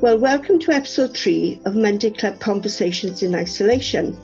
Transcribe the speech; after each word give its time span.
Well, 0.00 0.16
welcome 0.16 0.58
to 0.60 0.72
episode 0.72 1.14
three 1.14 1.60
of 1.66 1.76
Monday 1.76 2.08
Club 2.08 2.40
Conversations 2.40 3.22
in 3.22 3.34
Isolation. 3.34 4.16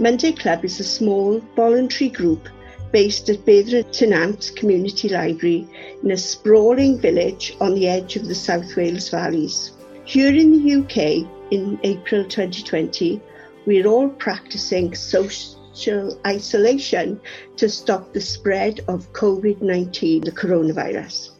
Monday 0.00 0.32
Club 0.32 0.64
is 0.64 0.80
a 0.80 0.84
small 0.84 1.38
voluntary 1.54 2.10
group 2.10 2.48
based 2.90 3.28
at 3.28 3.46
Bedra 3.46 3.84
Tynant 3.84 4.56
Community 4.56 5.08
Library 5.08 5.68
in 6.02 6.10
a 6.10 6.16
sprawling 6.16 6.98
village 6.98 7.56
on 7.60 7.76
the 7.76 7.86
edge 7.86 8.16
of 8.16 8.26
the 8.26 8.34
South 8.34 8.74
Wales 8.74 9.08
Valleys. 9.08 9.70
Here 10.04 10.34
in 10.34 10.50
the 10.50 10.74
UK, 10.74 11.24
in 11.52 11.78
April 11.84 12.24
2020, 12.24 13.20
we're 13.64 13.86
all 13.86 14.08
practicing 14.08 14.92
social 14.92 16.20
isolation 16.26 17.20
to 17.58 17.68
stop 17.68 18.12
the 18.12 18.20
spread 18.20 18.80
of 18.88 19.12
COVID 19.12 19.62
19, 19.62 20.24
the 20.24 20.32
coronavirus. 20.32 21.35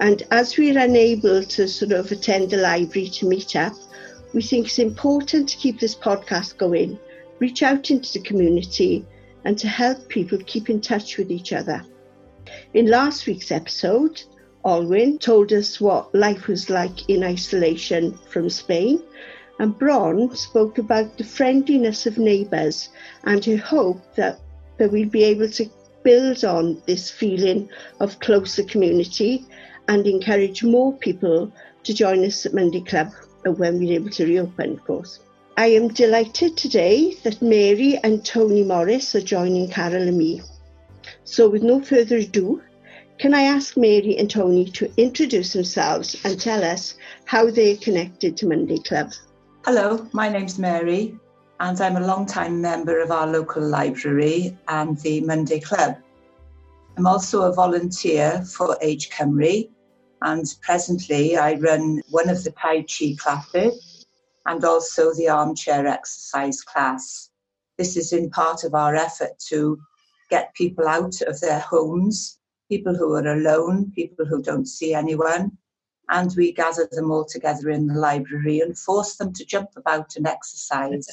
And 0.00 0.22
as 0.30 0.58
we're 0.58 0.78
unable 0.78 1.42
to 1.42 1.66
sort 1.66 1.92
of 1.92 2.12
attend 2.12 2.50
the 2.50 2.58
library 2.58 3.08
to 3.08 3.26
meet 3.26 3.56
up, 3.56 3.72
we 4.34 4.42
think 4.42 4.66
it's 4.66 4.78
important 4.78 5.48
to 5.48 5.56
keep 5.56 5.80
this 5.80 5.94
podcast 5.94 6.58
going, 6.58 6.98
reach 7.38 7.62
out 7.62 7.90
into 7.90 8.12
the 8.12 8.24
community, 8.24 9.06
and 9.44 9.56
to 9.58 9.68
help 9.68 10.08
people 10.08 10.38
keep 10.46 10.68
in 10.68 10.80
touch 10.80 11.16
with 11.16 11.30
each 11.30 11.52
other. 11.52 11.82
In 12.74 12.86
last 12.86 13.26
week's 13.26 13.50
episode, 13.50 14.22
Olwyn 14.64 15.18
told 15.18 15.52
us 15.52 15.80
what 15.80 16.14
life 16.14 16.48
was 16.48 16.68
like 16.68 17.08
in 17.08 17.24
isolation 17.24 18.18
from 18.28 18.50
Spain, 18.50 19.02
and 19.58 19.78
Bron 19.78 20.34
spoke 20.36 20.76
about 20.76 21.16
the 21.16 21.24
friendliness 21.24 22.04
of 22.04 22.18
neighbours 22.18 22.90
and 23.24 23.42
her 23.46 23.56
hope 23.56 24.14
that, 24.16 24.40
that 24.76 24.92
we'd 24.92 25.10
be 25.10 25.24
able 25.24 25.48
to 25.48 25.70
build 26.02 26.44
on 26.44 26.82
this 26.86 27.10
feeling 27.10 27.68
of 28.00 28.18
closer 28.20 28.62
community 28.64 29.46
and 29.88 30.06
encourage 30.06 30.62
more 30.62 30.92
people 30.94 31.52
to 31.84 31.94
join 31.94 32.24
us 32.24 32.46
at 32.46 32.54
Monday 32.54 32.80
Club 32.80 33.12
when 33.44 33.78
we're 33.78 33.94
able 33.94 34.10
to 34.10 34.26
reopen, 34.26 34.72
of 34.72 34.84
course. 34.84 35.20
I 35.56 35.66
am 35.68 35.88
delighted 35.88 36.56
today 36.56 37.14
that 37.24 37.40
Mary 37.40 37.98
and 38.04 38.24
Tony 38.24 38.62
Morris 38.62 39.14
are 39.14 39.20
joining 39.20 39.70
Carol 39.70 40.08
and 40.08 40.18
me. 40.18 40.42
So, 41.24 41.48
with 41.48 41.62
no 41.62 41.80
further 41.80 42.16
ado, 42.18 42.62
can 43.18 43.32
I 43.32 43.42
ask 43.42 43.76
Mary 43.76 44.18
and 44.18 44.28
Tony 44.28 44.66
to 44.72 44.92
introduce 44.98 45.54
themselves 45.54 46.16
and 46.24 46.38
tell 46.38 46.62
us 46.62 46.96
how 47.24 47.50
they're 47.50 47.76
connected 47.76 48.36
to 48.36 48.46
Monday 48.46 48.78
Club? 48.78 49.12
Hello, 49.64 50.06
my 50.12 50.28
name's 50.28 50.58
Mary, 50.58 51.16
and 51.60 51.80
I'm 51.80 51.96
a 51.96 52.06
long-time 52.06 52.60
member 52.60 53.00
of 53.00 53.10
our 53.10 53.26
local 53.26 53.66
library 53.66 54.58
and 54.68 54.98
the 54.98 55.22
Monday 55.22 55.60
Club. 55.60 55.96
I'm 56.98 57.06
also 57.06 57.42
a 57.42 57.54
volunteer 57.54 58.44
for 58.44 58.76
Age 58.82 59.08
Cymru, 59.08 59.68
and 60.26 60.56
presently, 60.60 61.36
I 61.36 61.54
run 61.54 62.02
one 62.10 62.28
of 62.28 62.42
the 62.42 62.50
Tai 62.50 62.82
Chi 62.82 63.14
classes 63.16 64.04
and 64.44 64.64
also 64.64 65.14
the 65.14 65.28
armchair 65.28 65.86
exercise 65.86 66.62
class. 66.62 67.30
This 67.78 67.96
is 67.96 68.12
in 68.12 68.28
part 68.30 68.64
of 68.64 68.74
our 68.74 68.96
effort 68.96 69.38
to 69.50 69.78
get 70.28 70.52
people 70.54 70.88
out 70.88 71.20
of 71.22 71.40
their 71.40 71.60
homes, 71.60 72.40
people 72.68 72.96
who 72.96 73.14
are 73.14 73.34
alone, 73.34 73.92
people 73.94 74.26
who 74.26 74.42
don't 74.42 74.66
see 74.66 74.94
anyone, 74.94 75.56
and 76.08 76.34
we 76.36 76.52
gather 76.52 76.88
them 76.90 77.12
all 77.12 77.24
together 77.24 77.70
in 77.70 77.86
the 77.86 77.94
library 77.94 78.58
and 78.58 78.76
force 78.76 79.14
them 79.14 79.32
to 79.32 79.44
jump 79.44 79.70
about 79.76 80.16
and 80.16 80.26
exercise 80.26 81.06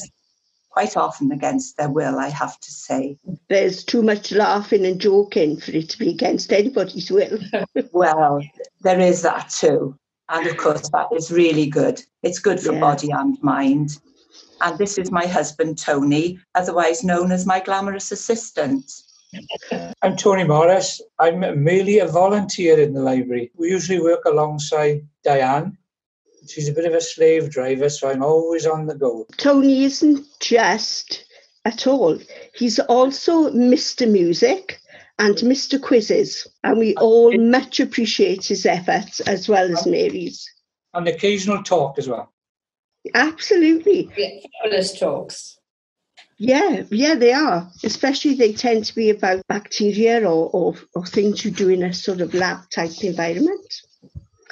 quite 0.73 0.97
often 0.97 1.31
against 1.31 1.77
their 1.77 1.89
will, 1.89 2.17
I 2.17 2.29
have 2.29 2.59
to 2.59 2.71
say. 2.71 3.17
There's 3.47 3.83
too 3.83 4.01
much 4.01 4.31
laughing 4.31 4.85
and 4.85 4.99
joking 4.99 5.59
for 5.59 5.71
it 5.71 5.89
to 5.89 5.99
be 5.99 6.09
against 6.09 6.51
anybody's 6.51 7.11
will. 7.11 7.37
well, 7.91 8.41
there 8.81 8.99
is 8.99 9.21
that 9.21 9.49
too. 9.49 9.95
And 10.29 10.47
of 10.47 10.57
course, 10.57 10.89
that 10.89 11.07
is 11.15 11.31
really 11.31 11.67
good. 11.67 12.01
It's 12.23 12.39
good 12.39 12.59
for 12.59 12.73
yeah. 12.73 12.79
body 12.79 13.11
and 13.11 13.37
mind. 13.43 13.99
And 14.61 14.77
this 14.79 14.97
is 14.97 15.11
my 15.11 15.27
husband, 15.27 15.77
Tony, 15.77 16.39
otherwise 16.55 17.03
known 17.03 17.31
as 17.31 17.45
my 17.45 17.59
glamorous 17.59 18.11
assistant. 18.11 18.91
I'm 20.01 20.15
Tony 20.15 20.43
Morris. 20.43 21.01
I'm 21.19 21.39
merely 21.63 21.99
a 21.99 22.07
volunteer 22.07 22.79
in 22.79 22.93
the 22.93 23.01
library. 23.01 23.51
We 23.55 23.69
usually 23.69 23.99
work 23.99 24.25
alongside 24.25 25.05
Diane, 25.23 25.77
she's 26.47 26.69
a 26.69 26.73
bit 26.73 26.85
of 26.85 26.93
a 26.93 27.01
slave 27.01 27.49
driver, 27.49 27.89
so 27.89 28.09
I'm 28.09 28.23
always 28.23 28.65
on 28.65 28.85
the 28.85 28.95
go. 28.95 29.25
Tony 29.37 29.83
isn't 29.83 30.25
just 30.39 31.25
at 31.65 31.87
all. 31.87 32.19
He's 32.53 32.79
also 32.79 33.49
Mr. 33.51 34.09
Music 34.09 34.79
and 35.19 35.35
Mr. 35.37 35.81
Quizzes, 35.81 36.47
and 36.63 36.77
we 36.77 36.95
all 36.95 37.35
much 37.37 37.79
appreciate 37.79 38.45
his 38.45 38.65
efforts 38.65 39.19
as 39.21 39.47
well 39.47 39.71
as 39.71 39.85
Mary's. 39.85 40.49
And 40.93 41.07
occasional 41.07 41.63
talk 41.63 41.97
as 41.97 42.07
well. 42.07 42.31
Absolutely. 43.13 44.09
Fabulous 44.61 44.97
talks. 44.97 45.59
Yeah, 46.37 46.83
yeah, 46.89 47.15
they 47.15 47.31
are. 47.31 47.69
Especially 47.83 48.33
they 48.33 48.53
tend 48.53 48.85
to 48.85 48.95
be 48.95 49.09
about 49.09 49.47
bacteria 49.47 50.19
or, 50.27 50.49
or, 50.49 50.75
or 50.95 51.05
things 51.05 51.45
you 51.45 51.51
do 51.51 51.69
in 51.69 51.83
a 51.83 51.93
sort 51.93 52.21
of 52.21 52.33
lab 52.33 52.69
type 52.69 53.03
environment. 53.03 53.81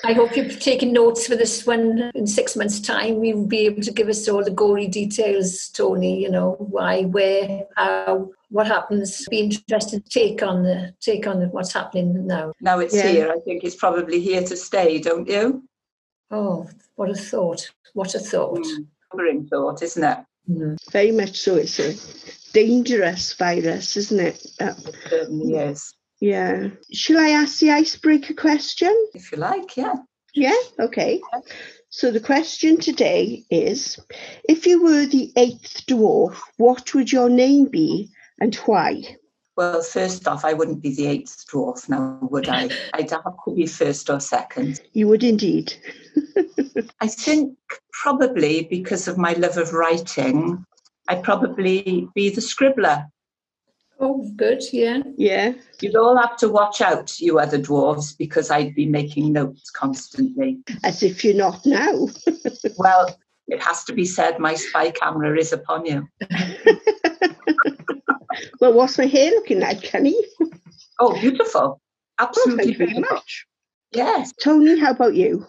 I 0.03 0.13
hope 0.13 0.35
you've 0.35 0.59
taken 0.59 0.93
notes 0.93 1.27
for 1.27 1.35
this 1.35 1.65
one. 1.65 2.11
In 2.15 2.25
six 2.25 2.55
months' 2.55 2.79
time, 2.79 3.23
you'll 3.23 3.45
be 3.45 3.65
able 3.65 3.81
to 3.83 3.91
give 3.91 4.07
us 4.07 4.27
all 4.27 4.43
the 4.43 4.51
gory 4.51 4.87
details, 4.87 5.69
Tony. 5.69 6.21
You 6.21 6.29
know 6.31 6.55
why, 6.59 7.03
where, 7.03 7.65
how, 7.75 8.31
what 8.49 8.67
happens. 8.67 9.27
Be 9.29 9.39
interested 9.39 10.03
to 10.03 10.09
take 10.09 10.41
on 10.41 10.63
the 10.63 10.93
take 10.99 11.27
on 11.27 11.39
the, 11.39 11.47
what's 11.47 11.73
happening 11.73 12.25
now. 12.25 12.53
Now 12.61 12.79
it's 12.79 12.95
yeah. 12.95 13.07
here. 13.07 13.31
I 13.31 13.39
think 13.39 13.63
it's 13.63 13.75
probably 13.75 14.19
here 14.19 14.41
to 14.41 14.57
stay, 14.57 14.99
don't 14.99 15.27
you? 15.27 15.63
Oh, 16.31 16.67
what 16.95 17.09
a 17.09 17.15
thought! 17.15 17.69
What 17.93 18.15
a 18.15 18.19
thought! 18.19 18.65
Mm, 19.13 19.49
thought, 19.49 19.83
isn't 19.83 20.03
it? 20.03 20.17
Mm. 20.49 20.77
Very 20.91 21.11
much 21.11 21.37
so. 21.37 21.55
It's 21.57 21.79
a 21.79 22.53
dangerous 22.53 23.33
virus, 23.33 23.97
isn't 23.97 24.19
it? 24.19 24.45
Uh, 24.59 24.73
it 24.87 24.95
certainly 25.09 25.55
is. 25.55 25.93
Yeah. 26.21 26.69
Shall 26.93 27.17
I 27.17 27.29
ask 27.29 27.59
the 27.59 27.71
icebreaker 27.71 28.35
question? 28.35 28.95
If 29.13 29.31
you 29.31 29.39
like, 29.39 29.75
yeah. 29.75 29.95
Yeah, 30.33 30.55
okay. 30.79 31.19
So 31.89 32.11
the 32.11 32.21
question 32.21 32.77
today 32.77 33.43
is 33.49 33.99
if 34.47 34.65
you 34.65 34.81
were 34.81 35.05
the 35.05 35.33
eighth 35.35 35.83
dwarf, 35.87 36.39
what 36.57 36.93
would 36.93 37.11
your 37.11 37.27
name 37.27 37.65
be 37.65 38.11
and 38.39 38.55
why? 38.55 39.17
Well, 39.57 39.81
first 39.81 40.27
off, 40.27 40.45
I 40.45 40.53
wouldn't 40.53 40.81
be 40.81 40.95
the 40.95 41.07
eighth 41.07 41.45
dwarf 41.51 41.89
now, 41.89 42.19
would 42.21 42.47
I? 42.47 42.69
I'd 42.93 43.09
have 43.09 43.23
to 43.23 43.53
be 43.53 43.65
first 43.65 44.09
or 44.09 44.19
second. 44.19 44.79
You 44.93 45.07
would 45.09 45.23
indeed. 45.23 45.73
I 47.01 47.07
think 47.07 47.57
probably 47.91 48.67
because 48.69 49.07
of 49.07 49.17
my 49.17 49.33
love 49.33 49.57
of 49.57 49.73
writing, 49.73 50.65
I'd 51.09 51.23
probably 51.23 52.07
be 52.15 52.29
the 52.29 52.41
scribbler. 52.41 53.11
Oh, 54.03 54.27
good, 54.35 54.63
yeah. 54.73 55.03
Yeah. 55.15 55.53
You'd 55.79 55.95
all 55.95 56.17
have 56.17 56.35
to 56.37 56.49
watch 56.49 56.81
out, 56.81 57.19
you 57.19 57.37
other 57.37 57.59
dwarves, 57.59 58.17
because 58.17 58.49
I'd 58.49 58.73
be 58.73 58.87
making 58.87 59.31
notes 59.31 59.69
constantly. 59.69 60.57
As 60.83 61.03
if 61.03 61.23
you're 61.23 61.35
not 61.35 61.63
now. 61.67 62.07
well, 62.77 63.15
it 63.47 63.61
has 63.61 63.83
to 63.83 63.93
be 63.93 64.05
said, 64.05 64.39
my 64.39 64.55
spy 64.55 64.89
camera 64.89 65.37
is 65.37 65.53
upon 65.53 65.85
you. 65.85 66.07
well, 68.59 68.73
what's 68.73 68.97
my 68.97 69.05
hair 69.05 69.29
looking 69.31 69.59
like, 69.59 69.83
Kenny? 69.83 70.19
oh, 70.99 71.13
beautiful. 71.21 71.79
Absolutely 72.17 72.73
oh, 72.73 72.77
very 72.79 72.99
much. 72.99 73.45
Yes. 73.91 74.33
Tony, 74.41 74.79
how 74.79 74.91
about 74.91 75.13
you? 75.13 75.45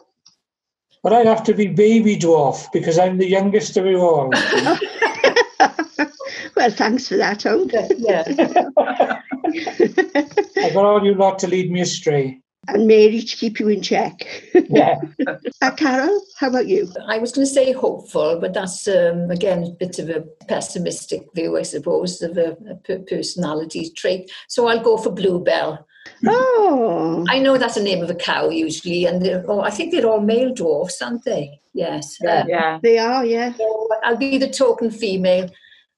Well, 1.02 1.14
I'd 1.14 1.26
have 1.26 1.42
to 1.44 1.54
be 1.54 1.68
baby 1.68 2.18
dwarf 2.18 2.70
because 2.70 2.98
I'm 2.98 3.16
the 3.16 3.28
youngest 3.28 3.78
of 3.78 3.86
you 3.86 3.98
all. 3.98 4.30
Well, 6.62 6.70
thanks 6.70 7.08
for 7.08 7.16
that, 7.16 7.40
Tom. 7.40 7.68
Yeah. 7.98 8.22
I 10.56 10.70
got 10.72 10.84
all 10.84 11.04
you 11.04 11.14
lot 11.14 11.40
to 11.40 11.48
lead 11.48 11.72
me 11.72 11.80
astray. 11.80 12.38
And 12.68 12.86
Mary 12.86 13.20
to 13.20 13.36
keep 13.36 13.58
you 13.58 13.66
in 13.66 13.82
check. 13.82 14.44
Yeah. 14.70 14.94
uh, 15.60 15.70
Carol, 15.72 16.22
how 16.38 16.50
about 16.50 16.68
you? 16.68 16.88
I 17.08 17.18
was 17.18 17.32
going 17.32 17.48
to 17.48 17.52
say 17.52 17.72
hopeful, 17.72 18.38
but 18.40 18.54
that's 18.54 18.86
um, 18.86 19.28
again 19.32 19.64
a 19.64 19.70
bit 19.70 19.98
of 19.98 20.08
a 20.08 20.20
pessimistic 20.46 21.24
view, 21.34 21.58
I 21.58 21.62
suppose, 21.62 22.22
of 22.22 22.38
a, 22.38 22.56
a 22.88 22.98
personality 23.00 23.90
trait. 23.96 24.30
So 24.46 24.68
I'll 24.68 24.84
go 24.84 24.98
for 24.98 25.10
Bluebell. 25.10 25.84
Oh. 26.24 27.24
I 27.28 27.40
know 27.40 27.58
that's 27.58 27.74
the 27.74 27.82
name 27.82 28.04
of 28.04 28.10
a 28.10 28.14
cow 28.14 28.50
usually, 28.50 29.06
and 29.06 29.26
oh, 29.48 29.62
I 29.62 29.70
think 29.70 29.90
they're 29.90 30.06
all 30.06 30.20
male 30.20 30.54
dwarfs, 30.54 31.02
aren't 31.02 31.24
they? 31.24 31.58
Yes. 31.74 32.18
Yeah, 32.22 32.42
um, 32.42 32.48
yeah. 32.48 32.78
They 32.80 32.98
are, 33.00 33.26
yeah. 33.26 33.52
So 33.54 33.88
I'll 34.04 34.16
be 34.16 34.38
the 34.38 34.48
token 34.48 34.92
female 34.92 35.50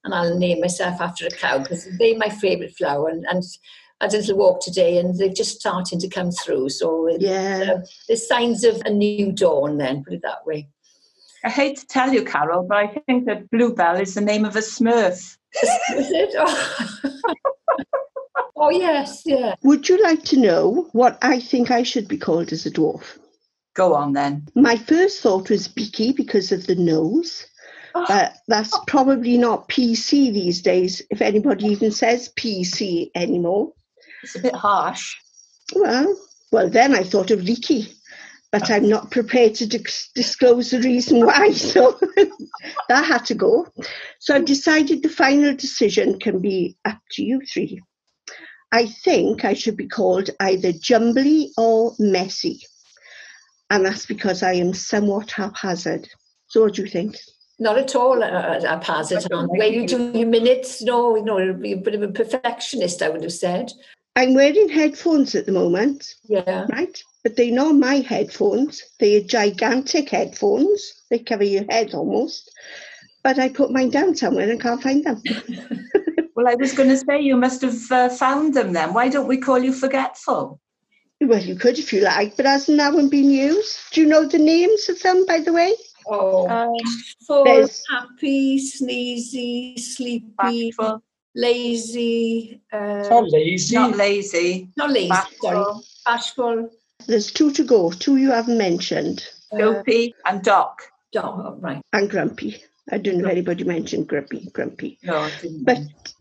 and 0.05 0.13
I'll 0.13 0.37
name 0.37 0.61
myself 0.61 1.01
after 1.01 1.25
a 1.25 1.31
cow 1.31 1.57
because 1.57 1.89
they're 1.97 2.17
my 2.17 2.29
favourite 2.29 2.75
flower. 2.75 3.09
And, 3.09 3.25
and 3.27 3.43
I 3.99 4.07
did 4.07 4.17
a 4.17 4.21
little 4.21 4.37
walk 4.37 4.61
today 4.61 4.99
and 4.99 5.17
they're 5.17 5.29
just 5.29 5.59
starting 5.59 5.99
to 5.99 6.07
come 6.07 6.31
through. 6.31 6.69
So 6.69 7.09
yeah. 7.19 7.73
Uh, 7.73 7.85
there's 8.07 8.27
signs 8.27 8.63
of 8.63 8.81
a 8.85 8.91
new 8.91 9.31
dawn 9.31 9.77
then, 9.77 10.03
put 10.03 10.13
it 10.13 10.21
that 10.21 10.45
way. 10.45 10.69
I 11.43 11.49
hate 11.49 11.77
to 11.77 11.87
tell 11.87 12.13
you, 12.13 12.23
Carol, 12.23 12.65
but 12.67 12.77
I 12.77 12.87
think 12.87 13.25
that 13.25 13.49
Bluebell 13.49 13.99
is 13.99 14.13
the 14.13 14.21
name 14.21 14.45
of 14.45 14.55
a 14.55 14.59
smurf. 14.59 15.37
is 15.53 16.11
it? 16.11 16.35
Oh. 16.37 17.19
oh, 18.55 18.69
yes, 18.69 19.23
yeah. 19.25 19.55
Would 19.63 19.89
you 19.89 20.01
like 20.01 20.23
to 20.25 20.39
know 20.39 20.87
what 20.91 21.17
I 21.21 21.39
think 21.39 21.71
I 21.71 21.83
should 21.83 22.07
be 22.07 22.17
called 22.17 22.51
as 22.51 22.65
a 22.65 22.71
dwarf? 22.71 23.17
Go 23.75 23.93
on 23.93 24.13
then. 24.13 24.47
My 24.55 24.75
first 24.75 25.21
thought 25.21 25.49
was 25.49 25.67
Beaky 25.67 26.13
because 26.13 26.51
of 26.51 26.65
the 26.65 26.75
nose. 26.75 27.45
Oh. 27.97 28.05
But 28.09 28.35
that's 28.49 28.77
probably 28.87 29.37
not 29.37 29.69
PC 29.69 30.33
these 30.33 30.61
days, 30.61 31.01
if 31.09 31.21
anybody 31.21 31.67
even 31.67 31.91
says 31.91 32.29
PC 32.37 33.09
anymore. 33.15 33.71
It's 34.21 34.35
a 34.35 34.39
bit 34.39 34.53
harsh. 34.53 35.15
Well, 35.73 36.13
well, 36.51 36.69
then 36.69 36.93
I 36.93 37.03
thought 37.03 37.31
of 37.31 37.41
leaky, 37.41 37.93
but 38.51 38.69
I'm 38.69 38.89
not 38.89 39.11
prepared 39.11 39.55
to 39.55 39.65
dis- 39.65 40.09
disclose 40.13 40.71
the 40.71 40.81
reason 40.81 41.25
why. 41.25 41.51
So 41.53 41.97
that 42.89 43.05
had 43.05 43.25
to 43.27 43.33
go. 43.33 43.65
So 44.19 44.35
I've 44.35 44.45
decided 44.45 45.01
the 45.01 45.09
final 45.09 45.55
decision 45.55 46.19
can 46.19 46.39
be 46.39 46.77
up 46.83 46.99
to 47.11 47.23
you 47.23 47.39
three. 47.51 47.81
I 48.73 48.87
think 48.87 49.45
I 49.45 49.53
should 49.53 49.77
be 49.77 49.87
called 49.87 50.31
either 50.41 50.73
jumbly 50.73 51.47
or 51.57 51.95
messy. 51.97 52.59
And 53.69 53.85
that's 53.85 54.05
because 54.05 54.43
I 54.43 54.53
am 54.53 54.73
somewhat 54.73 55.31
haphazard. 55.31 56.09
So 56.47 56.61
what 56.61 56.73
do 56.73 56.81
you 56.81 56.89
think? 56.89 57.15
Not 57.57 57.77
at 57.77 57.95
all 57.95 58.21
a, 58.21 58.57
a 58.57 58.67
haphazard. 58.67 59.23
don't 59.29 59.47
Where 59.47 59.67
you 59.67 59.87
do 59.87 60.11
your 60.13 60.27
minutes, 60.27 60.81
no, 60.81 61.15
no, 61.15 61.39
it'll 61.39 61.53
be 61.53 61.71
a 61.73 61.77
bit 61.77 61.95
of 61.95 62.01
a 62.01 62.09
perfectionist, 62.09 63.01
I 63.01 63.09
would 63.09 63.23
have 63.23 63.31
said. 63.31 63.71
I'm 64.17 64.33
wearing 64.33 64.69
headphones 64.69 65.35
at 65.35 65.45
the 65.45 65.51
moment, 65.51 66.15
Yeah. 66.25 66.65
right? 66.69 67.01
But 67.23 67.35
they're 67.35 67.51
not 67.51 67.75
my 67.75 67.95
headphones. 67.95 68.81
They're 68.99 69.21
gigantic 69.21 70.09
headphones. 70.09 70.93
They 71.09 71.19
cover 71.19 71.43
your 71.43 71.65
head 71.69 71.93
almost. 71.93 72.51
But 73.23 73.39
I 73.39 73.49
put 73.49 73.71
mine 73.71 73.89
down 73.89 74.15
somewhere 74.15 74.49
and 74.49 74.61
can't 74.61 74.83
find 74.83 75.03
them. 75.03 75.21
Well, 76.35 76.49
I 76.49 76.55
was 76.55 76.73
going 76.73 76.89
to 76.89 76.97
say 76.97 77.21
you 77.21 77.37
must 77.37 77.61
have 77.61 77.91
uh, 77.91 78.09
found 78.09 78.53
them 78.55 78.73
then. 78.73 78.93
Why 78.93 79.07
don't 79.07 79.25
we 79.27 79.37
call 79.37 79.57
you 79.57 79.71
forgetful? 79.71 80.59
Well, 81.21 81.41
you 81.41 81.55
could 81.55 81.79
if 81.79 81.93
you 81.93 82.01
like, 82.01 82.35
but 82.35 82.45
hasn't 82.45 82.77
that 82.77 82.93
one 82.93 83.07
been 83.07 83.29
used? 83.29 83.77
Do 83.93 84.01
you 84.01 84.07
know 84.07 84.25
the 84.27 84.37
names 84.37 84.89
of 84.89 85.01
them, 85.01 85.25
by 85.25 85.39
the 85.39 85.53
way? 85.53 85.73
Oh, 86.07 86.47
Um, 86.47 86.73
full, 87.25 87.43
there's- 87.43 87.83
happy, 87.89 88.59
sneezy, 88.59 89.79
sleepy, 89.79 90.31
bashful, 90.37 91.01
lazy, 91.35 92.61
It's 92.71 93.07
uh, 93.07 93.09
not 93.09 93.29
lazy. 93.29 93.75
not 93.75 93.95
lazy, 93.97 94.69
not 94.77 94.91
lazy, 94.91 95.09
sorry, 95.41 95.57
bashful, 95.57 95.83
bashful, 96.05 96.69
There's 97.07 97.31
two 97.31 97.51
to 97.51 97.63
go, 97.63 97.91
two 97.91 98.17
you 98.17 98.31
haven't 98.31 98.57
mentioned, 98.57 99.27
uh, 99.53 99.57
dopey, 99.57 100.13
and 100.25 100.43
doc. 100.43 100.81
oh, 101.17 101.55
right. 101.59 101.81
and 101.93 102.09
grumpy. 102.09 102.63
I 102.91 102.99
don't 102.99 103.17
know 103.17 103.25
if 103.25 103.31
anybody 103.31 103.63
mentioned 103.63 104.07
grumpy, 104.07 104.47
grumpy. 104.53 104.99
No, 105.03 105.17
I 105.17 105.31
didn't. 105.41 105.63
But 105.65 105.79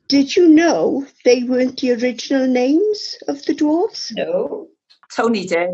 did 0.09 0.35
you 0.35 0.49
know 0.49 1.07
they 1.25 1.43
weren't 1.43 1.79
the 1.81 1.93
original 1.93 2.47
names 2.47 3.17
of 3.29 3.45
the 3.45 3.55
dwarfs? 3.55 4.13
No. 4.13 4.69
Tony 5.15 5.47
did. 5.47 5.71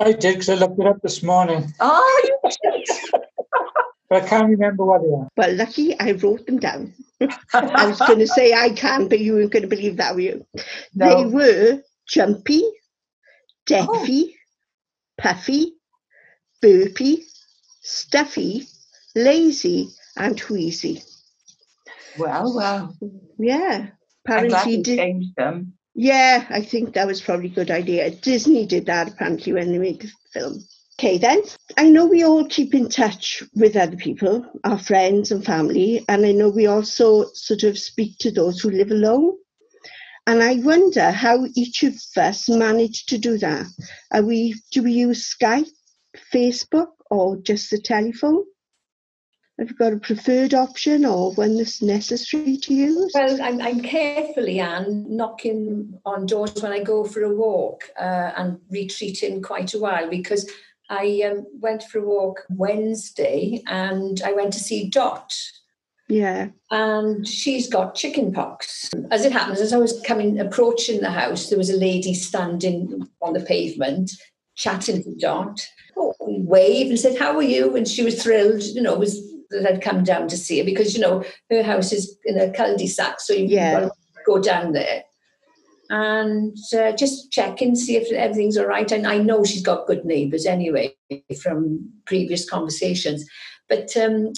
I 0.00 0.12
did 0.12 0.34
because 0.34 0.48
I 0.48 0.54
looked 0.54 0.80
it 0.80 0.86
up 0.86 1.00
this 1.02 1.22
morning, 1.22 1.72
Oh, 1.80 2.22
you 2.24 2.50
did. 2.72 2.88
but 4.12 4.24
I 4.24 4.28
can't 4.28 4.50
remember 4.50 4.84
what 4.84 5.02
they 5.02 5.08
are. 5.08 5.28
Well, 5.38 5.56
lucky 5.56 5.98
I 5.98 6.12
wrote 6.12 6.44
them 6.44 6.58
down. 6.58 6.92
I 7.54 7.86
was 7.86 7.98
going 7.98 8.18
to 8.18 8.26
say 8.26 8.52
I 8.52 8.68
can, 8.70 9.08
but 9.08 9.20
you 9.20 9.32
weren't 9.34 9.52
going 9.52 9.62
to 9.62 9.68
believe 9.68 9.96
that, 9.96 10.14
were 10.14 10.20
you? 10.20 10.46
They 10.94 11.24
were 11.24 11.80
jumpy, 12.06 12.62
deafy, 13.64 14.34
oh. 14.34 15.22
puffy, 15.22 15.72
burpy, 16.60 17.24
stuffy, 17.80 18.66
lazy, 19.14 19.88
and 20.18 20.38
wheezy. 20.40 21.02
Well, 22.18 22.54
well. 22.54 22.96
Yeah, 23.38 23.86
apparently. 24.26 24.82
Di- 24.82 24.96
changed 24.96 25.36
them. 25.36 25.72
yeah, 25.94 26.44
I 26.50 26.60
think 26.60 26.92
that 26.94 27.06
was 27.06 27.22
probably 27.22 27.46
a 27.46 27.54
good 27.54 27.70
idea. 27.70 28.10
Disney 28.10 28.66
did 28.66 28.84
that 28.86 29.08
apparently 29.08 29.54
when 29.54 29.72
they 29.72 29.78
made 29.78 30.02
the 30.02 30.10
film. 30.34 30.62
Okay, 31.02 31.18
then. 31.18 31.42
I 31.76 31.88
know 31.88 32.06
we 32.06 32.22
all 32.22 32.46
keep 32.46 32.76
in 32.76 32.88
touch 32.88 33.42
with 33.56 33.74
other 33.74 33.96
people, 33.96 34.46
our 34.62 34.78
friends 34.78 35.32
and 35.32 35.44
family, 35.44 36.04
and 36.08 36.24
I 36.24 36.30
know 36.30 36.48
we 36.48 36.68
also 36.68 37.24
sort 37.34 37.64
of 37.64 37.76
speak 37.76 38.18
to 38.18 38.30
those 38.30 38.60
who 38.60 38.70
live 38.70 38.92
alone. 38.92 39.36
And 40.28 40.40
I 40.40 40.58
wonder 40.58 41.10
how 41.10 41.44
each 41.56 41.82
of 41.82 41.96
us 42.16 42.48
manage 42.48 43.06
to 43.06 43.18
do 43.18 43.36
that. 43.38 43.66
Are 44.12 44.22
we 44.22 44.54
do 44.70 44.84
we 44.84 44.92
use 44.92 45.34
Skype, 45.36 45.66
Facebook, 46.32 46.92
or 47.10 47.36
just 47.38 47.72
the 47.72 47.80
telephone? 47.80 48.44
Have 49.58 49.70
you 49.70 49.76
got 49.76 49.92
a 49.92 49.98
preferred 49.98 50.54
option 50.54 51.04
or 51.04 51.32
one 51.34 51.56
that's 51.56 51.82
necessary 51.82 52.56
to 52.58 52.74
use? 52.74 53.10
Well, 53.12 53.42
I'm, 53.42 53.60
I'm 53.60 53.80
carefully, 53.80 54.60
Anne, 54.60 55.04
knocking 55.08 55.98
on 56.06 56.26
doors 56.26 56.62
when 56.62 56.72
I 56.72 56.82
go 56.82 57.04
for 57.04 57.22
a 57.22 57.34
walk 57.34 57.90
uh, 58.00 58.30
and 58.36 58.60
retreating 58.70 59.42
quite 59.42 59.74
a 59.74 59.78
while 59.78 60.08
because 60.08 60.48
I 60.92 61.22
um, 61.24 61.46
went 61.60 61.84
for 61.84 61.98
a 62.00 62.04
walk 62.04 62.42
Wednesday 62.50 63.62
and 63.66 64.20
I 64.24 64.32
went 64.34 64.52
to 64.52 64.60
see 64.60 64.90
Dot 64.90 65.32
Yeah. 66.08 66.48
and 66.70 67.26
she's 67.26 67.66
got 67.66 67.94
chicken 67.94 68.30
pox. 68.30 68.90
As 69.10 69.24
it 69.24 69.32
happens, 69.32 69.60
as 69.60 69.72
I 69.72 69.78
was 69.78 69.98
coming, 70.06 70.38
approaching 70.38 71.00
the 71.00 71.10
house, 71.10 71.48
there 71.48 71.56
was 71.56 71.70
a 71.70 71.76
lady 71.78 72.12
standing 72.12 73.08
on 73.22 73.32
the 73.32 73.40
pavement 73.40 74.10
chatting 74.54 75.02
to 75.02 75.14
Dot. 75.18 75.66
Oh, 75.96 76.14
we 76.26 76.42
waved 76.42 76.90
and 76.90 77.00
said, 77.00 77.18
How 77.18 77.34
are 77.36 77.42
you? 77.42 77.74
And 77.74 77.88
she 77.88 78.04
was 78.04 78.22
thrilled, 78.22 78.62
you 78.62 78.82
know, 78.82 78.96
was 78.96 79.18
that 79.50 79.66
I'd 79.66 79.82
come 79.82 80.04
down 80.04 80.28
to 80.28 80.36
see 80.36 80.58
her 80.58 80.64
because, 80.64 80.94
you 80.94 81.00
know, 81.00 81.24
her 81.50 81.62
house 81.62 81.90
is 81.92 82.18
in 82.26 82.38
a 82.38 82.50
cul-de-sac, 82.52 83.18
so 83.20 83.32
you've 83.32 83.50
Yeah. 83.50 83.72
got 83.72 83.80
to 83.88 83.92
go 84.26 84.38
down 84.38 84.72
there. 84.72 85.04
And 85.92 86.56
uh, 86.74 86.92
just 86.92 87.30
check 87.30 87.60
and 87.60 87.76
see 87.76 87.96
if 87.96 88.10
everything's 88.10 88.56
all 88.56 88.64
right. 88.64 88.90
And 88.90 89.06
I 89.06 89.18
know 89.18 89.44
she's 89.44 89.62
got 89.62 89.86
good 89.86 90.06
neighbours 90.06 90.46
anyway 90.46 90.94
from 91.42 91.86
previous 92.06 92.48
conversations. 92.48 93.28
But 93.68 93.94
um, 93.98 94.32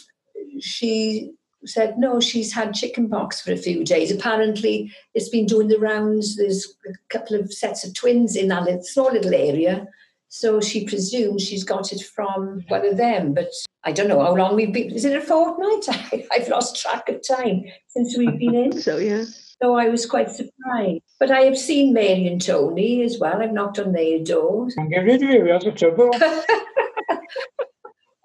she 0.61 1.31
said 1.65 1.97
no, 1.97 2.19
she's 2.19 2.53
had 2.53 2.75
chickenpox 2.75 3.41
for 3.41 3.53
a 3.53 3.57
few 3.57 3.85
days. 3.85 4.11
Apparently, 4.11 4.93
it's 5.15 5.29
been 5.29 5.47
doing 5.47 5.69
the 5.69 5.79
rounds. 5.79 6.35
There's 6.35 6.67
a 6.89 6.93
couple 7.09 7.39
of 7.39 7.53
sets 7.53 7.87
of 7.87 7.95
twins 7.95 8.35
in 8.35 8.49
that 8.49 8.85
small 8.85 9.13
little 9.13 9.33
area. 9.33 9.87
So 10.31 10.61
she 10.61 10.85
presumes 10.85 11.43
she's 11.47 11.63
got 11.63 11.93
it 11.93 12.03
from 12.03 12.65
one 12.67 12.85
of 12.85 12.97
them. 12.97 13.33
But 13.33 13.51
I 13.85 13.93
don't 13.93 14.09
know 14.09 14.21
how 14.21 14.35
long 14.35 14.57
we've 14.57 14.73
been. 14.73 14.91
Is 14.91 15.05
it 15.05 15.17
a 15.17 15.21
fortnight? 15.21 15.87
I've 16.33 16.49
lost 16.49 16.83
track 16.83 17.09
of 17.09 17.21
time 17.25 17.63
since 17.87 18.19
we've 18.19 18.37
been 18.37 18.57
in. 18.57 18.73
So 18.81 18.97
yeah. 18.97 19.27
So 19.65 19.77
I 19.77 19.89
was 19.89 20.05
quite 20.05 20.31
surprised. 20.31 21.01
But 21.19 21.31
I 21.31 21.41
have 21.41 21.57
seen 21.57 21.95
Mary 21.95 22.27
and 22.27 22.39
Tony 22.39 23.03
as 23.03 23.19
well. 23.19 23.41
I've 23.41 23.55
knocked 23.55 23.79
on 23.79 23.93
their 23.93 24.19
doors. 24.23 24.77
Get 24.91 24.99
rid 24.99 25.23
of 25.23 25.31
you, 25.31 25.45
that's 25.47 25.65
the 25.65 25.73
trouble. 25.73 26.11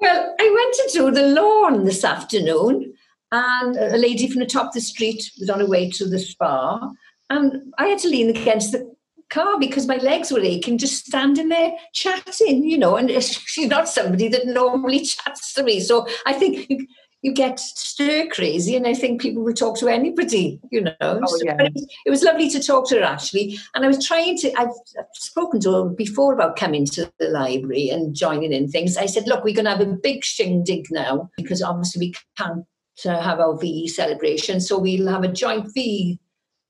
Well, 0.02 0.34
I 0.40 0.56
went 0.56 0.76
to 0.76 0.98
do 0.98 1.12
the 1.12 1.28
lawn 1.28 1.84
this 1.84 2.06
afternoon, 2.06 2.94
and 3.34 3.76
a 3.76 3.98
lady 3.98 4.30
from 4.30 4.40
the 4.40 4.46
top 4.46 4.68
of 4.68 4.74
the 4.74 4.80
street 4.80 5.30
was 5.38 5.50
on 5.50 5.60
her 5.60 5.68
way 5.68 5.90
to 5.90 6.08
the 6.08 6.18
spa, 6.18 6.90
and 7.30 7.74
I 7.78 7.88
had 7.88 8.00
to 8.00 8.08
lean 8.08 8.30
against 8.30 8.72
the 8.72 8.96
car 9.30 9.60
because 9.60 9.88
my 9.88 9.98
legs 9.98 10.32
were 10.32 10.40
aching, 10.40 10.78
just 10.78 11.06
standing 11.06 11.50
there 11.50 11.74
chatting, 11.94 12.64
you 12.64 12.78
know. 12.78 12.96
And 12.96 13.12
she's 13.24 13.68
not 13.68 13.90
somebody 13.90 14.30
that 14.30 14.48
normally 14.48 15.02
chats 15.02 15.54
to 15.56 15.64
me, 15.64 15.82
so 15.82 16.08
I 16.26 16.32
think 16.32 16.70
you, 17.22 17.34
get 17.34 17.60
stir 17.60 18.28
crazy, 18.28 18.76
and 18.76 18.88
I 18.88 18.94
think 18.94 19.22
people 19.22 19.44
will 19.44 19.54
talk 19.54 19.78
to 19.80 19.88
anybody, 19.88 20.60
you 20.72 20.82
know. 20.82 20.92
So- 21.00 21.38
yeah. 21.44 21.56
but 21.58 21.68
it, 21.68 21.74
was, 21.74 21.88
it 22.06 22.10
was 22.10 22.24
lovely 22.24 22.50
to 22.50 22.62
talk 22.62 22.88
to 22.90 22.96
her 22.96 23.04
actually, 23.04 23.60
and 23.76 23.86
I 23.86 23.88
was 23.88 24.06
trying 24.06 24.38
to. 24.40 24.54
I've, 24.58 24.68
I've 24.98 25.06
spoken 25.14 25.60
to 25.62 25.74
her 25.74 25.86
before 25.86 26.34
about 26.34 26.56
coming 26.56 26.86
to 26.88 27.12
the 27.20 27.30
library 27.30 27.90
and 27.90 28.16
joining 28.16 28.54
in 28.54 28.70
things. 28.70 28.98
I 28.98 29.06
said, 29.06 29.28
look, 29.28 29.44
we're 29.44 29.56
going 29.56 29.66
to 29.66 29.72
have 29.72 29.82
a 29.82 29.86
big 29.86 30.24
shindig 30.24 30.88
now 30.92 31.30
because 31.38 31.62
obviously 31.62 32.08
we 32.08 32.14
can't 32.38 32.66
uh, 33.06 33.22
have 33.22 33.40
our 33.40 33.58
VE 33.58 33.88
celebration, 33.88 34.62
so 34.62 34.80
we'll 34.80 35.08
have 35.08 35.24
a 35.24 35.32
joint 35.32 35.74
VE 35.74 36.20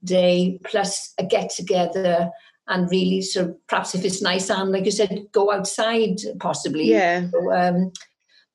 day 0.03 0.59
plus 0.63 1.13
a 1.17 1.25
get 1.25 1.49
together. 1.49 2.29
And 2.67 2.89
really, 2.91 3.21
so 3.21 3.55
perhaps 3.67 3.95
if 3.95 4.05
it's 4.05 4.21
nice 4.21 4.49
and 4.51 4.71
like 4.71 4.85
you 4.85 4.91
said, 4.91 5.25
go 5.31 5.51
outside 5.51 6.17
possibly. 6.39 6.85
Yeah. 6.85 7.27
So, 7.31 7.51
um, 7.51 7.91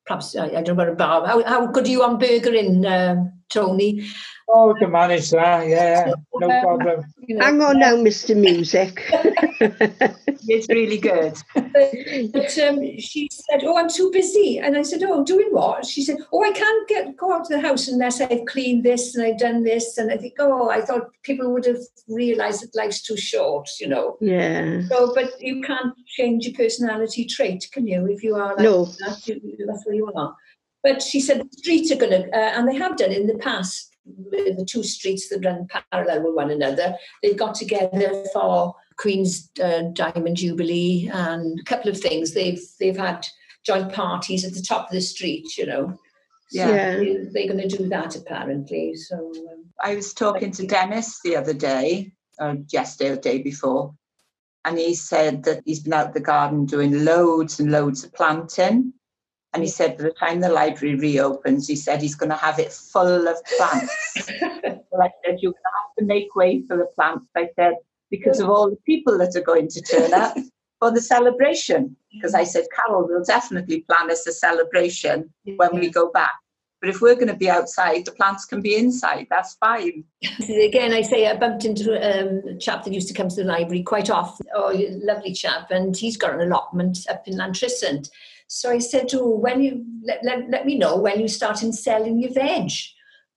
perhaps 0.05 0.35
I, 0.35 0.47
I 0.47 0.61
don't 0.61 0.77
know 0.77 0.91
about. 0.91 1.27
How, 1.27 1.43
how 1.43 1.67
good 1.67 1.85
are 1.85 1.89
you 1.89 2.03
on 2.03 2.17
burgering, 2.17 2.85
um, 2.85 3.33
Tony? 3.49 4.05
Oh, 4.47 4.73
we 4.73 4.79
can 4.79 4.91
manage 4.91 5.29
that, 5.31 5.67
yeah, 5.67 6.11
no 6.35 6.49
Um, 6.49 6.61
problem. 6.61 7.03
You 7.27 7.37
know, 7.37 7.45
Hang 7.45 7.61
on 7.61 7.79
now, 7.79 7.95
Mr. 7.95 8.35
Music. 8.35 9.01
It's 10.47 10.69
really 10.69 10.99
good. 10.99 11.33
But 11.55 12.57
um, 12.59 12.99
she 12.99 13.27
said, 13.31 13.63
"Oh, 13.63 13.77
I'm 13.77 13.89
too 13.89 14.11
busy," 14.11 14.59
and 14.59 14.77
I 14.77 14.83
said, 14.83 15.01
"Oh, 15.01 15.23
doing 15.23 15.47
what?" 15.51 15.85
She 15.87 16.03
said, 16.03 16.17
"Oh, 16.31 16.43
I 16.43 16.51
can't 16.51 16.87
get 16.87 17.17
go 17.17 17.33
out 17.33 17.45
to 17.45 17.55
the 17.55 17.61
house 17.61 17.87
unless 17.87 18.21
I've 18.21 18.45
cleaned 18.45 18.83
this 18.83 19.15
and 19.15 19.25
I've 19.25 19.39
done 19.39 19.63
this." 19.63 19.97
And 19.97 20.11
I 20.11 20.17
think, 20.17 20.33
"Oh, 20.37 20.69
I 20.69 20.81
thought 20.81 21.09
people 21.23 21.51
would 21.51 21.65
have 21.65 21.79
realised 22.07 22.61
that 22.61 22.75
life's 22.75 23.01
too 23.01 23.17
short, 23.17 23.67
you 23.79 23.87
know." 23.87 24.17
yeah. 24.21 24.81
So, 24.87 25.13
but 25.15 25.31
you 25.41 25.61
can't 25.63 25.95
change 26.05 26.45
your 26.45 26.53
personality 26.55 27.25
trait, 27.25 27.67
can 27.71 27.87
you? 27.87 28.05
If 28.05 28.21
you 28.21 28.35
are 28.35 28.49
like 28.55 28.59
No. 28.59 28.85
that, 28.85 29.27
you, 29.27 29.41
that's 29.65 29.83
where 29.87 29.95
you 29.95 30.11
are. 30.15 30.35
But 30.85 31.01
she 31.01 31.19
said 31.19 31.39
the 31.39 31.57
streets 31.57 31.91
are 31.91 31.95
going 31.95 32.11
to, 32.11 32.29
uh, 32.29 32.51
and 32.55 32.69
they 32.69 32.75
have 32.75 32.95
done 32.95 33.11
in 33.11 33.25
the 33.25 33.39
past. 33.39 33.91
The 34.05 34.67
two 34.69 34.83
streets 34.83 35.29
that 35.29 35.43
run 35.43 35.67
parallel 35.91 36.23
with 36.23 36.35
one 36.35 36.51
another, 36.51 36.95
they've 37.23 37.35
got 37.35 37.55
together 37.55 38.23
for 38.31 38.75
Queen's 38.97 39.49
uh, 39.63 39.85
Diamond 39.93 40.37
Jubilee 40.37 41.09
and 41.11 41.59
a 41.59 41.63
couple 41.63 41.89
of 41.89 41.99
things. 41.99 42.35
They've 42.35 42.61
they've 42.79 42.95
had 42.95 43.25
joint 43.65 43.93
parties 43.93 44.45
at 44.45 44.53
the 44.53 44.61
top 44.61 44.85
of 44.85 44.91
the 44.91 45.01
street, 45.01 45.57
you 45.57 45.65
know. 45.65 45.99
Yeah. 46.51 46.69
Yeah. 46.69 46.97
They, 46.97 47.17
they're 47.31 47.47
going 47.51 47.67
to 47.67 47.77
do 47.77 47.89
that 47.89 48.15
apparently. 48.15 48.93
So 48.93 49.15
um, 49.17 49.65
I 49.81 49.95
was 49.95 50.13
talking 50.13 50.51
to 50.51 50.67
Dennis 50.67 51.19
the 51.23 51.35
other 51.35 51.55
day, 51.55 52.11
or 52.39 52.57
yesterday 52.71 53.09
or 53.09 53.15
day 53.15 53.41
before, 53.41 53.95
and 54.63 54.77
he 54.77 54.93
said 54.93 55.45
that 55.45 55.63
he's 55.65 55.79
been 55.79 55.93
out 55.93 56.13
the 56.13 56.19
garden 56.19 56.67
doing 56.67 57.03
loads 57.03 57.59
and 57.59 57.71
loads 57.71 58.03
of 58.03 58.13
planting. 58.13 58.93
And 59.55 59.63
he 59.63 59.69
said 59.69 59.97
by 59.97 60.03
the 60.03 60.09
time 60.11 60.41
the 60.41 60.49
library 60.49 60.95
reopens, 60.95 61.65
he 61.65 61.77
said 61.77 62.01
he's 62.01 62.13
going 62.13 62.29
to 62.29 62.35
have 62.35 62.59
it 62.59 62.73
full 62.73 63.25
of 63.25 63.37
plants. 63.57 63.95
so 64.17 65.01
I 65.01 65.09
said, 65.23 65.39
You're 65.39 65.53
going 65.53 65.63
to 65.63 65.77
have 65.79 65.95
to 65.99 66.05
make 66.05 66.35
way 66.35 66.61
for 66.67 66.75
the 66.75 66.87
plants. 66.93 67.25
I 67.37 67.47
said, 67.55 67.75
because 68.11 68.41
of 68.41 68.49
all 68.49 68.69
the 68.69 68.75
people 68.85 69.17
that 69.17 69.33
are 69.33 69.41
going 69.41 69.69
to 69.69 69.81
turn 69.81 70.13
up 70.13 70.35
for 70.79 70.91
the 70.91 70.99
celebration. 70.99 71.95
Because 72.13 72.35
I 72.35 72.43
said, 72.43 72.65
Carol 72.75 73.07
will 73.07 73.23
definitely 73.23 73.85
plan 73.89 74.11
us 74.11 74.27
a 74.27 74.33
celebration 74.33 75.33
when 75.55 75.79
we 75.79 75.89
go 75.89 76.11
back. 76.11 76.33
But 76.81 76.89
if 76.89 76.99
we're 76.99 77.15
going 77.15 77.29
to 77.29 77.33
be 77.33 77.49
outside, 77.49 78.03
the 78.03 78.11
plants 78.11 78.43
can 78.43 78.61
be 78.61 78.75
inside. 78.75 79.27
That's 79.29 79.55
fine. 79.55 80.03
again, 80.49 80.91
I 80.91 81.01
say 81.01 81.27
I 81.27 81.37
bumped 81.37 81.63
into 81.63 81.93
um, 81.95 82.41
a 82.45 82.57
chap 82.57 82.83
that 82.83 82.93
used 82.93 83.07
to 83.07 83.13
come 83.13 83.29
to 83.29 83.35
the 83.37 83.45
library 83.45 83.83
quite 83.83 84.09
often. 84.09 84.47
Oh, 84.53 84.73
lovely 85.01 85.31
chap, 85.31 85.71
and 85.71 85.95
he's 85.95 86.17
got 86.17 86.33
an 86.33 86.41
allotment 86.41 86.99
up 87.09 87.25
in 87.25 87.37
Llantrisant. 87.37 88.09
So 88.47 88.71
I 88.71 88.79
said 88.79 89.09
to 89.09 89.19
him, 89.19 89.41
when 89.41 89.61
you 89.61 89.85
let, 90.03 90.23
let, 90.23 90.49
let 90.49 90.65
me 90.65 90.77
know 90.77 90.97
when 90.97 91.19
you 91.19 91.27
start 91.27 91.63
in 91.63 91.73
selling 91.73 92.19
your 92.21 92.31
veg. 92.31 92.71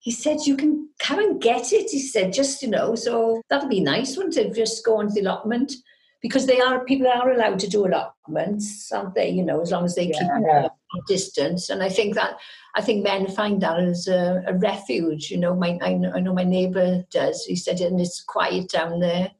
He 0.00 0.12
said, 0.12 0.38
you 0.44 0.56
can 0.56 0.88
come 1.00 1.18
and 1.18 1.40
get 1.40 1.72
it. 1.72 1.90
He 1.90 1.98
said, 2.00 2.32
just, 2.32 2.62
you 2.62 2.68
know, 2.68 2.94
so 2.94 3.42
that'll 3.50 3.68
be 3.68 3.80
nice, 3.80 4.16
wouldn't 4.16 4.36
it? 4.36 4.54
Just 4.54 4.84
go 4.84 4.98
on 4.98 5.08
to 5.08 5.14
the 5.14 5.20
allotment. 5.20 5.72
Because 6.20 6.46
they 6.46 6.60
are, 6.60 6.84
people 6.84 7.06
are 7.06 7.30
allowed 7.30 7.60
to 7.60 7.68
do 7.68 7.86
allotments, 7.86 8.90
aren't 8.90 9.14
they? 9.14 9.28
You 9.28 9.44
know, 9.44 9.60
as 9.60 9.70
long 9.70 9.84
as 9.84 9.94
they 9.94 10.06
keep 10.06 10.28
Yeah. 10.46 10.66
a 10.66 11.00
distance. 11.06 11.70
And 11.70 11.82
I 11.82 11.88
think 11.88 12.14
that, 12.14 12.38
I 12.74 12.80
think 12.80 13.04
men 13.04 13.28
find 13.28 13.60
that 13.60 13.78
as 13.78 14.08
a, 14.08 14.42
a 14.46 14.54
refuge. 14.54 15.30
You 15.30 15.38
know, 15.38 15.54
my, 15.54 15.78
I 15.80 15.94
know 15.94 16.34
my 16.34 16.44
neighbour 16.44 17.04
does. 17.10 17.44
He 17.44 17.56
said, 17.56 17.80
and 17.80 18.00
it's 18.00 18.20
quiet 18.22 18.68
down 18.68 19.00
there. 19.00 19.30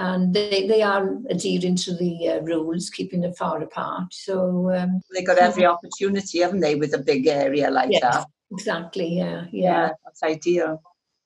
And 0.00 0.32
they, 0.34 0.66
they 0.66 0.82
are 0.82 1.04
adhering 1.28 1.76
to 1.76 1.94
the 1.94 2.28
uh, 2.28 2.40
rules, 2.40 2.88
keeping 2.88 3.20
them 3.20 3.34
far 3.34 3.60
apart. 3.62 4.14
So, 4.14 4.70
um, 4.72 5.00
They 5.14 5.22
got 5.22 5.38
every 5.38 5.66
opportunity, 5.66 6.40
haven't 6.40 6.60
they, 6.60 6.74
with 6.74 6.94
a 6.94 6.98
big 7.12 7.26
area 7.26 7.70
like 7.70 7.90
Yes. 7.92 8.02
that? 8.02 8.26
exactly, 8.50 9.08
yeah, 9.18 9.44
yeah. 9.52 9.90
that's 10.04 10.22
ideal. 10.22 10.82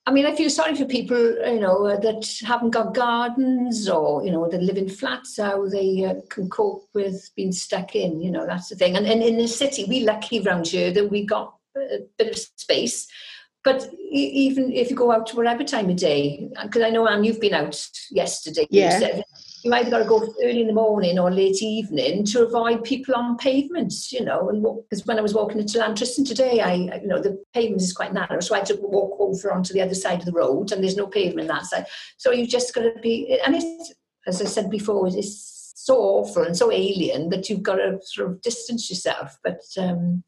I 0.07 0.11
mean, 0.13 0.27
I 0.27 0.35
feel 0.35 0.51
sorry 0.51 0.75
for 0.75 0.85
people, 0.85 1.17
you 1.55 1.61
know, 1.61 1.87
uh, 1.87 1.99
that 2.01 2.23
haven't 2.45 2.71
got 2.71 2.95
gardens 2.95 3.89
or, 3.89 4.23
you 4.25 4.31
know, 4.31 4.49
that 4.51 4.63
live 4.63 4.77
in 4.77 4.89
flats, 4.89 5.39
how 5.39 5.67
they 5.67 6.05
uh, 6.05 6.17
can 6.29 6.51
cope 6.51 6.89
with 6.93 7.31
being 7.37 7.53
stuck 7.53 7.95
in, 7.97 8.21
you 8.21 8.31
know, 8.31 8.45
that's 8.47 8.69
the 8.69 8.77
thing. 8.77 8.97
And, 8.97 9.07
and 9.07 9.23
in 9.23 9.39
the 9.39 9.49
city, 9.49 9.87
we're 9.89 10.05
lucky 10.05 10.41
around 10.41 10.67
here 10.67 10.93
that 10.93 11.11
we 11.11 11.25
got 11.25 11.55
a 11.77 12.01
bit 12.19 12.29
of 12.33 12.37
space. 12.37 13.07
But 13.65 13.91
even 14.11 14.73
if 14.73 14.91
you 14.91 14.97
go 14.97 15.11
out 15.11 15.27
to 15.29 15.37
whatever 15.37 15.65
time 15.65 15.89
of 15.89 15.97
day, 15.97 16.51
because 16.63 16.83
I 16.83 16.91
know, 16.91 17.09
Anne, 17.09 17.25
you've 17.25 17.41
been 17.41 17.55
out 17.55 17.83
yesterday. 18.11 18.67
you 18.71 18.83
Yeah. 18.83 18.99
said 18.99 19.25
You 19.63 19.73
either 19.73 19.91
got 19.91 20.01
to 20.01 20.05
go 20.05 20.35
early 20.43 20.61
in 20.61 20.67
the 20.67 20.75
morning 20.75 21.19
or 21.19 21.31
late 21.31 21.63
evening 21.63 22.27
to 22.27 22.45
avoid 22.45 22.85
people 22.85 23.15
on 23.15 23.39
pavements, 23.39 24.13
you 24.13 24.23
know. 24.23 24.51
And 24.51 24.63
because 24.63 25.07
when 25.07 25.19
I 25.19 25.23
was 25.23 25.33
walking 25.33 25.59
into 25.59 25.79
Llantrisant 25.79 26.29
today, 26.29 26.61
I, 26.61 26.75
you 26.75 27.07
know, 27.07 27.23
the 27.23 27.43
pavement 27.55 27.81
is 27.81 27.95
quite 27.95 28.13
narrow, 28.13 28.41
so 28.41 28.55
I 28.55 28.59
had 28.59 28.67
to 28.67 28.79
walk 28.83 29.17
over 29.19 29.51
onto 29.51 29.73
the 29.73 29.81
other 29.81 29.95
side 29.95 30.19
of 30.19 30.27
the 30.27 30.33
road, 30.33 30.71
and 30.71 30.83
there's 30.83 30.99
no 30.99 31.07
pavement 31.07 31.49
that 31.49 31.65
side. 31.65 31.87
So 32.19 32.31
you 32.31 32.47
just 32.47 32.75
got 32.75 32.83
to 32.83 33.01
be, 33.01 33.41
and 33.45 33.57
it's, 33.57 33.95
as 34.27 34.43
I 34.43 34.45
said 34.45 34.69
before, 34.69 35.09
it's 35.09 35.73
so 35.75 35.97
awful 35.97 36.43
and 36.43 36.55
so 36.57 36.71
alien 36.71 37.31
that 37.31 37.49
you've 37.49 37.63
got 37.63 37.77
to 37.77 37.99
sort 38.03 38.31
of 38.31 38.43
distance 38.43 38.91
yourself. 38.91 39.39
But 39.43 39.63
um, 39.79 40.25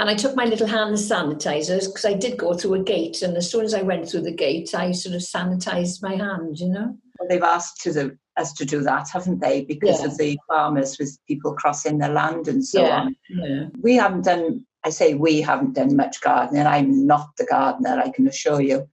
and 0.00 0.08
I 0.08 0.14
took 0.14 0.34
my 0.34 0.46
little 0.46 0.66
hand 0.66 0.94
sanitizers 0.96 1.84
because 1.86 2.06
I 2.06 2.14
did 2.14 2.38
go 2.38 2.54
through 2.54 2.74
a 2.74 2.82
gate, 2.82 3.20
and 3.20 3.36
as 3.36 3.50
soon 3.50 3.66
as 3.66 3.74
I 3.74 3.82
went 3.82 4.08
through 4.08 4.22
the 4.22 4.32
gate, 4.32 4.74
I 4.74 4.92
sort 4.92 5.14
of 5.14 5.20
sanitized 5.20 6.02
my 6.02 6.16
hand, 6.16 6.58
you 6.58 6.70
know. 6.70 6.96
Well, 7.18 7.28
they've 7.28 7.42
asked 7.42 7.82
to 7.82 7.92
the, 7.92 8.18
us 8.38 8.54
to 8.54 8.64
do 8.64 8.80
that, 8.80 9.10
haven't 9.10 9.40
they? 9.40 9.62
Because 9.66 10.00
Yeah. 10.00 10.06
of 10.06 10.16
the 10.16 10.38
farmers 10.48 10.98
with 10.98 11.18
people 11.28 11.52
crossing 11.54 11.98
their 11.98 12.14
land 12.14 12.48
and 12.48 12.64
so 12.64 12.82
Yeah. 12.82 13.00
on. 13.00 13.16
Yeah. 13.28 13.66
We 13.82 13.94
haven't 13.96 14.24
done, 14.24 14.64
I 14.84 14.88
say 14.88 15.12
we 15.12 15.42
haven't 15.42 15.74
done 15.74 15.94
much 15.96 16.22
gardening. 16.22 16.66
I'm 16.66 17.06
not 17.06 17.36
the 17.36 17.44
gardener, 17.44 18.00
I 18.02 18.08
can 18.08 18.26
assure 18.26 18.62
you. 18.62 18.88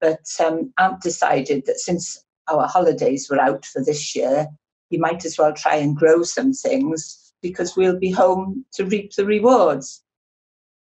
But 0.00 0.26
um, 0.44 0.72
Aunt 0.76 1.00
decided 1.02 1.66
that 1.66 1.78
since 1.78 2.20
our 2.48 2.66
holidays 2.66 3.30
were 3.30 3.40
out 3.40 3.64
for 3.64 3.80
this 3.84 4.16
year, 4.16 4.48
you 4.90 4.98
might 4.98 5.24
as 5.24 5.38
well 5.38 5.52
try 5.52 5.76
and 5.76 5.96
grow 5.96 6.24
some 6.24 6.52
things 6.52 7.32
because 7.40 7.76
we'll 7.76 7.98
be 7.98 8.10
home 8.10 8.64
to 8.72 8.84
reap 8.84 9.14
the 9.14 9.24
rewards. 9.24 10.02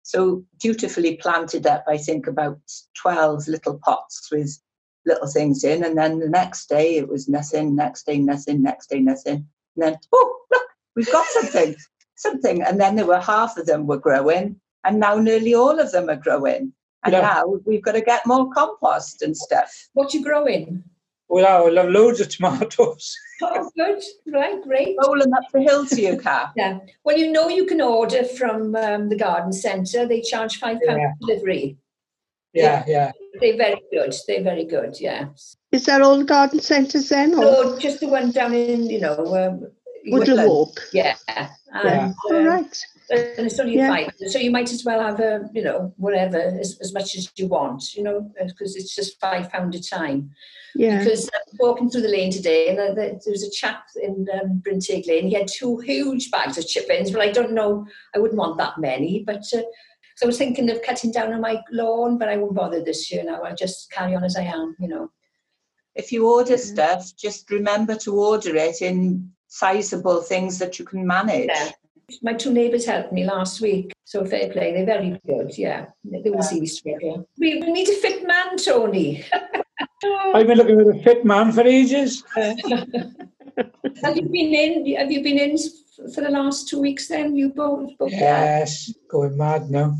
So 0.06 0.44
dutifully 0.60 1.16
planted 1.16 1.66
up, 1.66 1.82
I 1.88 1.98
think, 1.98 2.28
about 2.28 2.60
12 2.94 3.48
little 3.48 3.80
pots 3.82 4.28
with 4.30 4.56
little 5.04 5.26
things 5.26 5.64
in. 5.64 5.82
And 5.82 5.98
then 5.98 6.20
the 6.20 6.28
next 6.28 6.68
day 6.68 6.96
it 6.96 7.08
was 7.08 7.28
nothing, 7.28 7.74
next 7.74 8.06
day 8.06 8.18
nothing, 8.18 8.62
next 8.62 8.88
day 8.88 9.00
nothing. 9.00 9.48
And 9.74 9.84
then, 9.84 9.96
oh, 10.12 10.38
look, 10.52 10.62
we've 10.94 11.10
got 11.10 11.26
something, 11.26 11.74
something. 12.14 12.62
And 12.62 12.80
then 12.80 12.94
there 12.94 13.04
were 13.04 13.18
half 13.18 13.56
of 13.56 13.66
them 13.66 13.88
were 13.88 13.98
growing. 13.98 14.60
And 14.84 15.00
now 15.00 15.16
nearly 15.16 15.54
all 15.54 15.80
of 15.80 15.90
them 15.90 16.08
are 16.08 16.14
growing. 16.14 16.72
And 17.02 17.12
Yeah. 17.12 17.22
now 17.22 17.58
we've 17.66 17.82
got 17.82 17.92
to 17.92 18.00
get 18.00 18.24
more 18.26 18.48
compost 18.52 19.22
and 19.22 19.36
stuff. 19.36 19.88
What 19.94 20.14
you 20.14 20.22
growing? 20.22 20.84
Well, 21.28 21.66
I 21.66 21.68
love 21.70 21.88
loads 21.90 22.20
of 22.20 22.28
tomatoes. 22.28 23.16
Oh, 23.42 23.70
good. 23.76 24.02
Right, 24.32 24.62
great. 24.62 24.96
Rolling 25.06 25.30
up 25.34 25.42
the 25.52 25.60
hill 25.60 25.84
to 25.84 26.00
you, 26.00 26.16
Car. 26.18 26.50
Yeah. 26.56 26.78
Well, 27.04 27.18
you 27.18 27.30
know 27.30 27.50
you 27.50 27.66
can 27.66 27.82
order 27.82 28.24
from 28.24 28.74
um, 28.74 29.10
the 29.10 29.16
garden 29.18 29.52
centre. 29.52 30.06
They 30.08 30.22
charge 30.22 30.58
five 30.58 30.78
pounds 30.86 31.00
Yeah. 31.02 31.12
delivery. 31.20 31.76
Yeah, 32.54 32.82
yeah. 32.86 33.12
They're 33.38 33.58
very 33.58 33.82
good. 33.92 34.14
They're 34.26 34.42
very 34.42 34.64
good. 34.64 34.96
Yeah. 34.98 35.26
Is 35.70 35.84
that 35.84 36.00
all 36.00 36.16
the 36.16 36.24
garden 36.24 36.60
centres 36.60 37.10
then? 37.10 37.34
Or 37.34 37.42
So 37.42 37.78
just 37.78 38.00
the 38.00 38.08
one 38.08 38.30
down 38.30 38.54
in, 38.54 38.88
you 38.88 39.00
know, 39.00 39.18
um, 39.18 39.70
Woodland 40.06 40.28
Woodland. 40.38 40.48
Walk? 40.48 40.80
yeah. 40.94 41.16
Yeah. 41.28 41.50
And, 41.74 42.14
All 42.30 42.36
um, 42.36 42.44
right. 42.46 42.86
And 43.08 43.46
it's 43.46 43.60
only 43.60 43.76
Yeah. 43.76 43.88
five, 43.88 44.12
so 44.28 44.38
you 44.38 44.50
might 44.50 44.72
as 44.72 44.84
well 44.84 45.00
have 45.00 45.20
a, 45.20 45.48
you 45.54 45.62
know, 45.62 45.92
whatever 45.96 46.38
as, 46.38 46.78
as 46.80 46.92
much 46.92 47.14
as 47.16 47.30
you 47.36 47.46
want, 47.46 47.94
you 47.94 48.02
know, 48.02 48.32
because 48.46 48.74
it's 48.74 48.94
just 48.94 49.20
five 49.20 49.50
pound 49.50 49.74
a 49.74 49.80
time. 49.80 50.30
Yeah. 50.74 50.98
Because 50.98 51.28
I 51.32 51.38
was 51.46 51.58
walking 51.60 51.88
through 51.88 52.02
the 52.02 52.08
lane 52.08 52.32
today, 52.32 52.68
and 52.68 52.78
uh, 52.78 52.94
there 52.94 53.10
there 53.10 53.32
was 53.32 53.44
a 53.44 53.50
chap 53.50 53.84
in 54.02 54.26
um, 54.40 54.60
Brynteg 54.64 55.06
Lane. 55.06 55.28
He 55.28 55.34
had 55.34 55.48
two 55.48 55.78
huge 55.78 56.30
bags 56.30 56.58
of 56.58 56.66
chip-ins, 56.66 57.10
but 57.12 57.22
I 57.22 57.30
don't 57.30 57.52
know. 57.52 57.86
I 58.14 58.18
wouldn't 58.18 58.38
want 58.38 58.58
that 58.58 58.78
many. 58.78 59.22
But 59.24 59.44
uh, 59.54 59.62
so 60.16 60.24
I 60.24 60.26
was 60.26 60.38
thinking 60.38 60.68
of 60.70 60.82
cutting 60.82 61.12
down 61.12 61.32
on 61.32 61.40
my 61.40 61.62
lawn, 61.70 62.18
but 62.18 62.28
I 62.28 62.36
won't 62.36 62.54
bother 62.54 62.82
this 62.82 63.10
year 63.10 63.22
now. 63.24 63.42
I'll 63.42 63.54
just 63.54 63.90
carry 63.90 64.14
on 64.16 64.24
as 64.24 64.36
I 64.36 64.42
am, 64.42 64.76
you 64.80 64.88
know. 64.88 65.10
If 65.94 66.10
you 66.12 66.28
order 66.28 66.50
Yeah. 66.52 66.56
stuff, 66.56 67.16
just 67.16 67.50
remember 67.50 67.94
to 67.96 68.14
order 68.14 68.54
it 68.56 68.82
in 68.82 69.30
sizable 69.48 70.20
things 70.22 70.58
that 70.58 70.78
you 70.78 70.84
can 70.84 71.06
manage. 71.06 71.48
Yeah. 71.48 71.70
My 72.22 72.34
two 72.34 72.52
neighbours 72.52 72.86
helped 72.86 73.12
me 73.12 73.24
last 73.24 73.60
week, 73.60 73.92
so 74.04 74.24
fair 74.24 74.50
play. 74.52 74.72
They're 74.72 74.86
very 74.86 75.20
good. 75.26 75.56
Yeah, 75.58 75.86
they 76.04 76.30
will 76.30 76.42
see 76.42 76.60
me 76.60 76.66
straight 76.66 77.00
here. 77.00 77.24
We, 77.38 77.60
we 77.60 77.72
need 77.72 77.88
a 77.88 77.94
fit 77.94 78.24
man, 78.24 78.56
Tony. 78.58 79.24
I've 80.34 80.46
been 80.46 80.56
looking 80.56 80.76
for 80.76 80.92
a 80.92 81.02
fit 81.02 81.24
man 81.24 81.50
for 81.50 81.62
ages. 81.62 82.22
have 82.36 84.16
you 84.16 84.28
been 84.28 84.54
in? 84.54 84.96
Have 84.96 85.10
you 85.10 85.22
been 85.22 85.38
in 85.38 85.58
for 86.14 86.20
the 86.20 86.30
last 86.30 86.68
two 86.68 86.80
weeks? 86.80 87.08
Then 87.08 87.34
you 87.34 87.48
both. 87.48 87.90
both 87.98 88.12
Yes, 88.12 88.92
going 89.10 89.36
mad 89.36 89.68
now. 89.70 89.96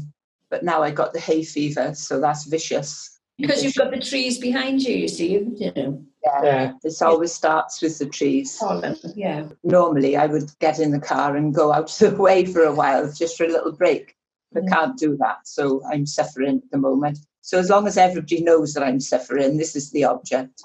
But 0.48 0.62
now 0.62 0.82
I 0.82 0.92
got 0.92 1.12
the 1.12 1.20
hay 1.20 1.42
fever, 1.42 1.92
so 1.94 2.20
that's 2.20 2.44
vicious. 2.44 3.18
Because 3.36 3.64
you've 3.64 3.74
got 3.74 3.90
the 3.90 3.98
trees 4.00 4.38
behind 4.38 4.82
you, 4.82 4.94
you 4.94 5.08
see, 5.08 5.32
you 5.32 5.72
know, 5.74 6.05
Yeah, 6.26 6.72
This 6.82 7.02
always 7.02 7.32
starts 7.32 7.80
with 7.82 7.98
the 7.98 8.06
trees. 8.06 8.56
pollen, 8.58 8.96
yeah. 9.14 9.48
Normally, 9.62 10.16
I 10.16 10.26
would 10.26 10.50
get 10.58 10.78
in 10.80 10.90
the 10.90 10.98
car 11.00 11.36
and 11.36 11.54
go 11.54 11.72
out 11.72 11.88
to 11.88 12.10
the 12.10 12.16
way 12.16 12.44
for 12.44 12.62
a 12.64 12.74
while, 12.74 13.10
just 13.12 13.36
for 13.36 13.44
a 13.44 13.48
little 13.48 13.72
break. 13.72 14.14
But 14.52 14.64
Mm. 14.64 14.68
can't 14.72 14.98
do 14.98 15.16
that, 15.18 15.38
so 15.46 15.82
I'm 15.92 16.06
suffering 16.06 16.62
at 16.64 16.70
the 16.70 16.78
moment. 16.78 17.18
So 17.42 17.58
as 17.58 17.68
long 17.68 17.86
as 17.86 17.96
everybody 17.98 18.42
knows 18.42 18.74
that 18.74 18.82
I'm 18.82 19.00
suffering, 19.00 19.56
this 19.56 19.76
is 19.76 19.90
the 19.90 20.04
object. 20.04 20.62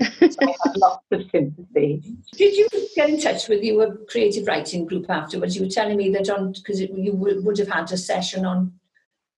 So 0.00 0.36
I 0.42 0.54
have 0.64 0.76
lots 0.76 1.04
of 1.10 1.22
sympathy. 1.30 2.02
Did 2.32 2.56
you 2.56 2.68
get 2.96 3.10
in 3.10 3.20
touch 3.20 3.48
with 3.48 3.62
your 3.62 3.96
creative 4.08 4.46
writing 4.46 4.86
group 4.86 5.06
afterwards? 5.10 5.56
You 5.56 5.62
were 5.62 5.68
telling 5.70 5.96
me 5.96 6.10
that 6.10 6.30
on, 6.30 6.52
because 6.52 6.80
you 6.80 7.12
would, 7.14 7.44
would 7.44 7.58
have 7.58 7.68
had 7.68 7.90
a 7.92 7.96
session 7.96 8.44
on 8.46 8.72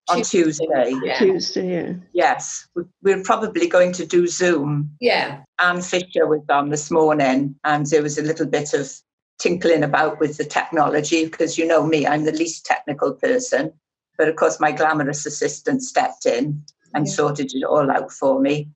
On 0.08 0.22
Tuesday, 0.22 0.92
Yeah. 1.02 1.18
Tuesday, 1.18 1.72
yeah. 1.88 1.92
yes, 2.12 2.68
we- 2.76 2.84
we're 3.02 3.22
probably 3.22 3.66
going 3.66 3.92
to 3.92 4.06
do 4.06 4.26
Zoom. 4.28 4.90
Yeah. 5.00 5.40
Anne 5.58 5.82
Fisher 5.82 6.26
was 6.26 6.42
on 6.48 6.68
this 6.70 6.90
morning, 6.90 7.56
and 7.64 7.86
there 7.86 8.02
was 8.02 8.16
a 8.18 8.22
little 8.22 8.46
bit 8.46 8.72
of 8.72 8.92
tinkling 9.40 9.82
about 9.82 10.20
with 10.20 10.36
the 10.36 10.44
technology 10.44 11.24
because 11.24 11.58
you 11.58 11.66
know 11.66 11.84
me, 11.86 12.06
I'm 12.06 12.24
the 12.24 12.32
least 12.32 12.64
technical 12.64 13.12
person. 13.14 13.72
But 14.16 14.28
of 14.28 14.36
course, 14.36 14.60
my 14.60 14.72
glamorous 14.72 15.26
assistant 15.26 15.82
stepped 15.82 16.24
in 16.24 16.62
and 16.94 17.06
Yeah. 17.06 17.12
sorted 17.12 17.52
it 17.52 17.64
all 17.64 17.90
out 17.90 18.12
for 18.12 18.40
me. 18.40 18.68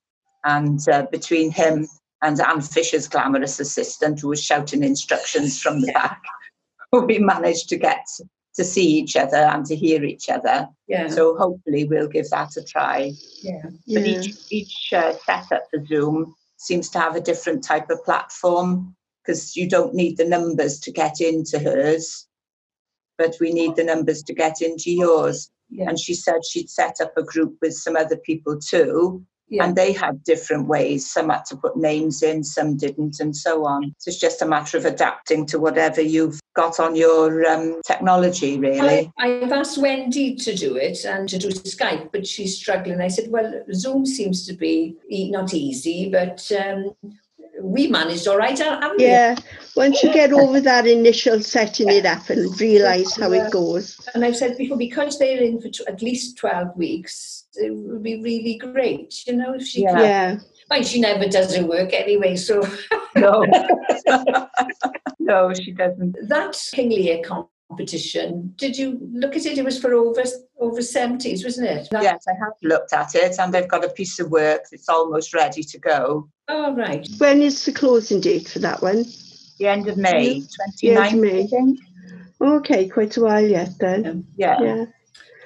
And 0.45 0.81
uh, 0.89 1.07
between 1.13 1.51
him 1.51 1.87
and 2.23 2.41
Anne 2.41 2.61
Fisher's 2.61 3.09
glamorous 3.09 3.61
assistant 3.61 4.21
who 4.21 4.29
was 4.29 4.43
shouting 4.43 4.83
instructions 4.83 5.61
from 5.63 5.81
the 5.81 5.93
back. 5.93 6.21
we 6.93 7.19
managed 7.19 7.69
to 7.71 7.77
get 7.77 8.05
to 8.55 8.65
see 8.65 8.87
each 8.87 9.17
other 9.17 9.37
and 9.37 9.65
to 9.67 9.77
hear 9.77 10.05
each 10.05 10.29
other. 10.29 10.69
Yeah. 10.89 11.09
So 11.09 11.37
hopefully 11.37 11.85
we'll 11.85 12.09
give 12.09 12.29
that 12.31 12.57
a 12.57 12.65
try. 12.65 13.13
yeah. 13.43 13.63
But 13.65 13.73
Yeah. 13.87 14.21
each 14.21 14.35
each 14.51 14.93
uh, 14.93 15.15
setup 15.25 15.65
for 15.71 15.85
Zoom 15.87 16.35
seems 16.57 16.89
to 16.91 16.99
have 16.99 17.17
a 17.17 17.21
different 17.21 17.63
type 17.65 17.89
of 17.91 18.05
platform 18.05 18.95
because 19.23 19.57
you 19.57 19.69
don't 19.69 19.95
need 19.95 20.17
the 20.17 20.25
numbers 20.29 20.81
to 20.81 20.91
get 20.91 21.21
into 21.21 21.59
hers, 21.59 22.27
but 23.19 23.37
we 23.41 23.53
need 23.53 23.77
the 23.77 23.85
numbers 23.85 24.23
to 24.25 24.35
get 24.35 24.61
into 24.61 24.91
yours. 24.91 25.51
Yeah. 25.71 25.89
And 25.89 25.99
she 25.99 26.15
said 26.15 26.45
she'd 26.45 26.69
set 26.69 27.01
up 27.01 27.13
a 27.17 27.23
group 27.23 27.57
with 27.63 27.75
some 27.75 27.95
other 27.97 28.17
people 28.17 28.59
too, 28.59 29.25
Yeah. 29.51 29.65
and 29.65 29.75
they 29.75 29.93
had 29.93 30.23
different 30.23 30.69
ways. 30.69 31.11
Some 31.11 31.29
had 31.29 31.45
to 31.47 31.57
put 31.57 31.77
names 31.77 32.23
in, 32.23 32.45
some 32.45 32.77
didn't, 32.77 33.19
and 33.19 33.37
so 33.37 33.67
on. 33.67 33.93
So 33.99 34.09
it's 34.11 34.19
just 34.21 34.43
a 34.43 34.47
matter 34.47 34.79
of 34.79 34.85
adapting 34.85 35.45
to 35.47 35.59
whatever 35.59 36.01
you've 36.01 36.39
got 36.55 36.79
on 36.79 36.95
your 36.95 37.45
um, 37.47 37.81
technology, 37.85 38.59
really. 38.61 39.11
I, 39.19 39.41
I've 39.43 39.51
asked 39.53 39.79
Wendy 39.79 40.37
to 40.37 40.55
do 40.55 40.77
it 40.77 41.05
and 41.05 41.29
to 41.29 41.37
do 41.39 41.49
Skype, 41.51 42.13
but 42.13 42.27
she's 42.29 42.57
struggling. 42.57 43.01
I 43.01 43.09
said, 43.09 43.29
well, 43.31 43.63
Zoom 43.73 44.07
seems 44.07 44.47
to 44.47 44.53
be 44.53 44.95
e- 45.11 45.31
not 45.33 45.53
easy, 45.53 46.09
but 46.11 46.49
um, 46.53 46.95
we 47.61 47.89
managed 47.89 48.29
all 48.29 48.39
right, 48.39 48.57
haven't 48.59 48.99
we? 48.99 49.05
Yeah, 49.05 49.35
once 49.75 50.03
you 50.03 50.13
get 50.13 50.33
over 50.33 50.61
that 50.61 50.87
initial 50.87 51.41
setting 51.41 51.89
it 51.91 52.07
up 52.07 52.31
and 52.31 52.59
realise 52.61 53.17
how 53.17 53.33
Yeah. 53.33 53.47
it 53.47 53.51
goes. 53.53 53.99
And 54.15 54.25
I've 54.25 54.37
said 54.37 54.57
before, 54.57 54.79
because 54.79 55.19
they're 55.19 55.43
in 55.43 55.61
for 55.61 55.69
tw- 55.69 55.89
at 55.89 56.03
least 56.03 56.39
12 56.39 56.77
weeks, 56.77 57.40
it 57.61 57.71
would 57.75 58.03
be 58.03 58.23
really 58.23 58.57
great, 58.59 59.15
you 59.27 59.37
know, 59.37 59.55
if 59.55 59.67
she 59.67 59.83
Yeah. 59.83 59.95
could. 59.95 60.03
Yeah, 60.03 60.37
Well, 60.71 60.83
she 60.83 61.01
never 61.01 61.27
does 61.29 61.55
her 61.57 61.65
work 61.65 61.93
anyway, 61.93 62.37
so 62.37 62.63
No. 63.17 63.45
no, 65.19 65.53
she 65.55 65.73
doesn't. 65.73 66.17
that 66.29 66.57
King 66.73 66.91
Lear 66.91 67.23
competition, 67.25 68.53
did 68.57 68.77
you 68.77 68.99
look 69.13 69.37
at 69.37 69.47
it? 69.47 69.59
It 69.59 69.65
was 69.65 69.79
for 69.79 69.95
over 69.95 70.23
over 70.59 70.81
70s, 70.81 71.45
wasn't 71.45 71.69
it? 71.69 71.89
That- 71.91 72.03
Yes, 72.03 72.25
I 72.29 72.33
have 72.43 72.53
looked 72.63 72.93
at 72.93 73.15
it 73.15 73.39
and 73.39 73.53
they've 73.53 73.69
got 73.69 73.85
a 73.85 73.89
piece 73.91 74.19
of 74.21 74.31
work 74.31 74.63
that's 74.71 74.89
almost 74.89 75.35
ready 75.35 75.63
to 75.63 75.79
go. 75.79 76.29
Oh, 76.49 76.75
right. 76.75 77.07
when 77.19 77.43
is 77.43 77.65
the 77.65 77.73
closing 77.73 78.21
date 78.21 78.49
for 78.49 78.59
that 78.61 78.83
one? 78.83 79.05
The 79.59 79.67
end 79.69 79.89
of 79.89 79.97
May, 79.97 80.41
The 80.81 80.91
end 80.91 80.99
of 80.99 81.13
29th, 81.13 81.21
May. 81.21 81.43
I 81.43 81.47
think. 81.47 81.79
Okay, 82.43 82.89
quite 82.89 83.17
a 83.19 83.21
while 83.21 83.45
yet 83.47 83.71
then. 83.79 84.27
Yeah. 84.37 84.57
Yeah, 84.63 84.85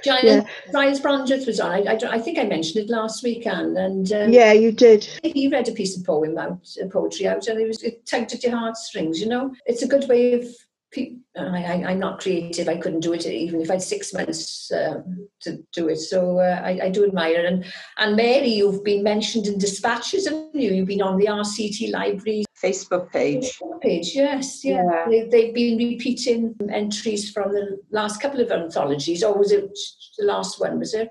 Giant 0.04 0.46
Brian 0.70 0.94
Brandreth 0.94 1.46
was 1.46 1.60
on. 1.60 1.72
I, 1.72 1.92
I, 1.92 1.98
I 2.10 2.18
think 2.18 2.38
I 2.38 2.44
mentioned 2.44 2.84
it 2.84 2.90
last 2.90 3.22
week, 3.22 3.46
Anne, 3.46 3.76
and 3.76 4.12
um, 4.12 4.32
yeah, 4.32 4.52
you 4.52 4.72
did. 4.72 5.08
he 5.22 5.48
read 5.48 5.68
a 5.68 5.72
piece 5.72 5.96
of 5.96 6.04
poem 6.04 6.36
out, 6.38 6.68
uh, 6.82 6.86
poetry 6.88 7.26
out, 7.26 7.46
and 7.48 7.60
it 7.60 7.66
was 7.66 7.82
it 7.82 8.06
tugged 8.06 8.32
at 8.32 8.42
your 8.42 8.56
heartstrings. 8.56 9.20
You 9.20 9.28
know, 9.28 9.54
it's 9.66 9.82
a 9.82 9.88
good 9.88 10.08
way 10.08 10.34
of. 10.34 10.46
Pe- 10.92 11.16
I, 11.36 11.64
I, 11.64 11.84
I'm 11.90 11.98
not 11.98 12.20
creative. 12.20 12.68
I 12.68 12.76
couldn't 12.76 13.00
do 13.00 13.12
it 13.14 13.26
even 13.26 13.60
if 13.60 13.68
I 13.68 13.74
had 13.74 13.82
six 13.82 14.14
months 14.14 14.70
um, 14.70 15.28
to 15.40 15.58
do 15.72 15.88
it. 15.88 15.96
So 15.96 16.38
uh, 16.38 16.60
I, 16.62 16.78
I 16.84 16.88
do 16.88 17.04
admire 17.04 17.40
it. 17.40 17.46
And 17.46 17.64
and 17.98 18.14
Mary, 18.14 18.46
you've 18.46 18.84
been 18.84 19.02
mentioned 19.02 19.48
in 19.48 19.58
dispatches, 19.58 20.26
haven't 20.26 20.54
you? 20.54 20.72
You've 20.72 20.86
been 20.86 21.02
on 21.02 21.18
the 21.18 21.26
RCT 21.26 21.90
Library 21.90 22.44
Facebook 22.64 23.10
page. 23.12 23.60
page. 23.82 24.14
Yes, 24.14 24.64
yeah. 24.64 24.82
Yeah. 24.84 25.04
They, 25.08 25.28
they've 25.28 25.54
been 25.54 25.76
repeating 25.78 26.54
entries 26.72 27.30
from 27.30 27.52
the 27.52 27.78
last 27.90 28.20
couple 28.20 28.40
of 28.40 28.50
anthologies. 28.50 29.22
Or 29.22 29.36
was 29.36 29.52
it 29.52 29.70
the 30.18 30.24
last 30.24 30.60
one? 30.60 30.78
Was 30.78 30.94
it? 30.94 31.10